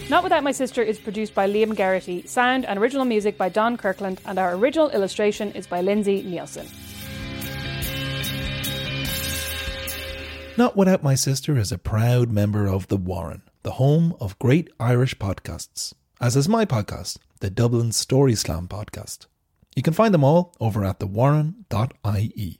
[0.09, 3.75] Not Without My Sister is produced by Liam Garrity, sound and original music by Don
[3.75, 6.65] Kirkland, and our original illustration is by Lindsay Nielsen.
[10.57, 14.71] Not Without My Sister is a proud member of The Warren, the home of great
[14.79, 19.27] Irish podcasts, as is my podcast, the Dublin Story Slam podcast.
[19.75, 22.59] You can find them all over at thewarren.ie.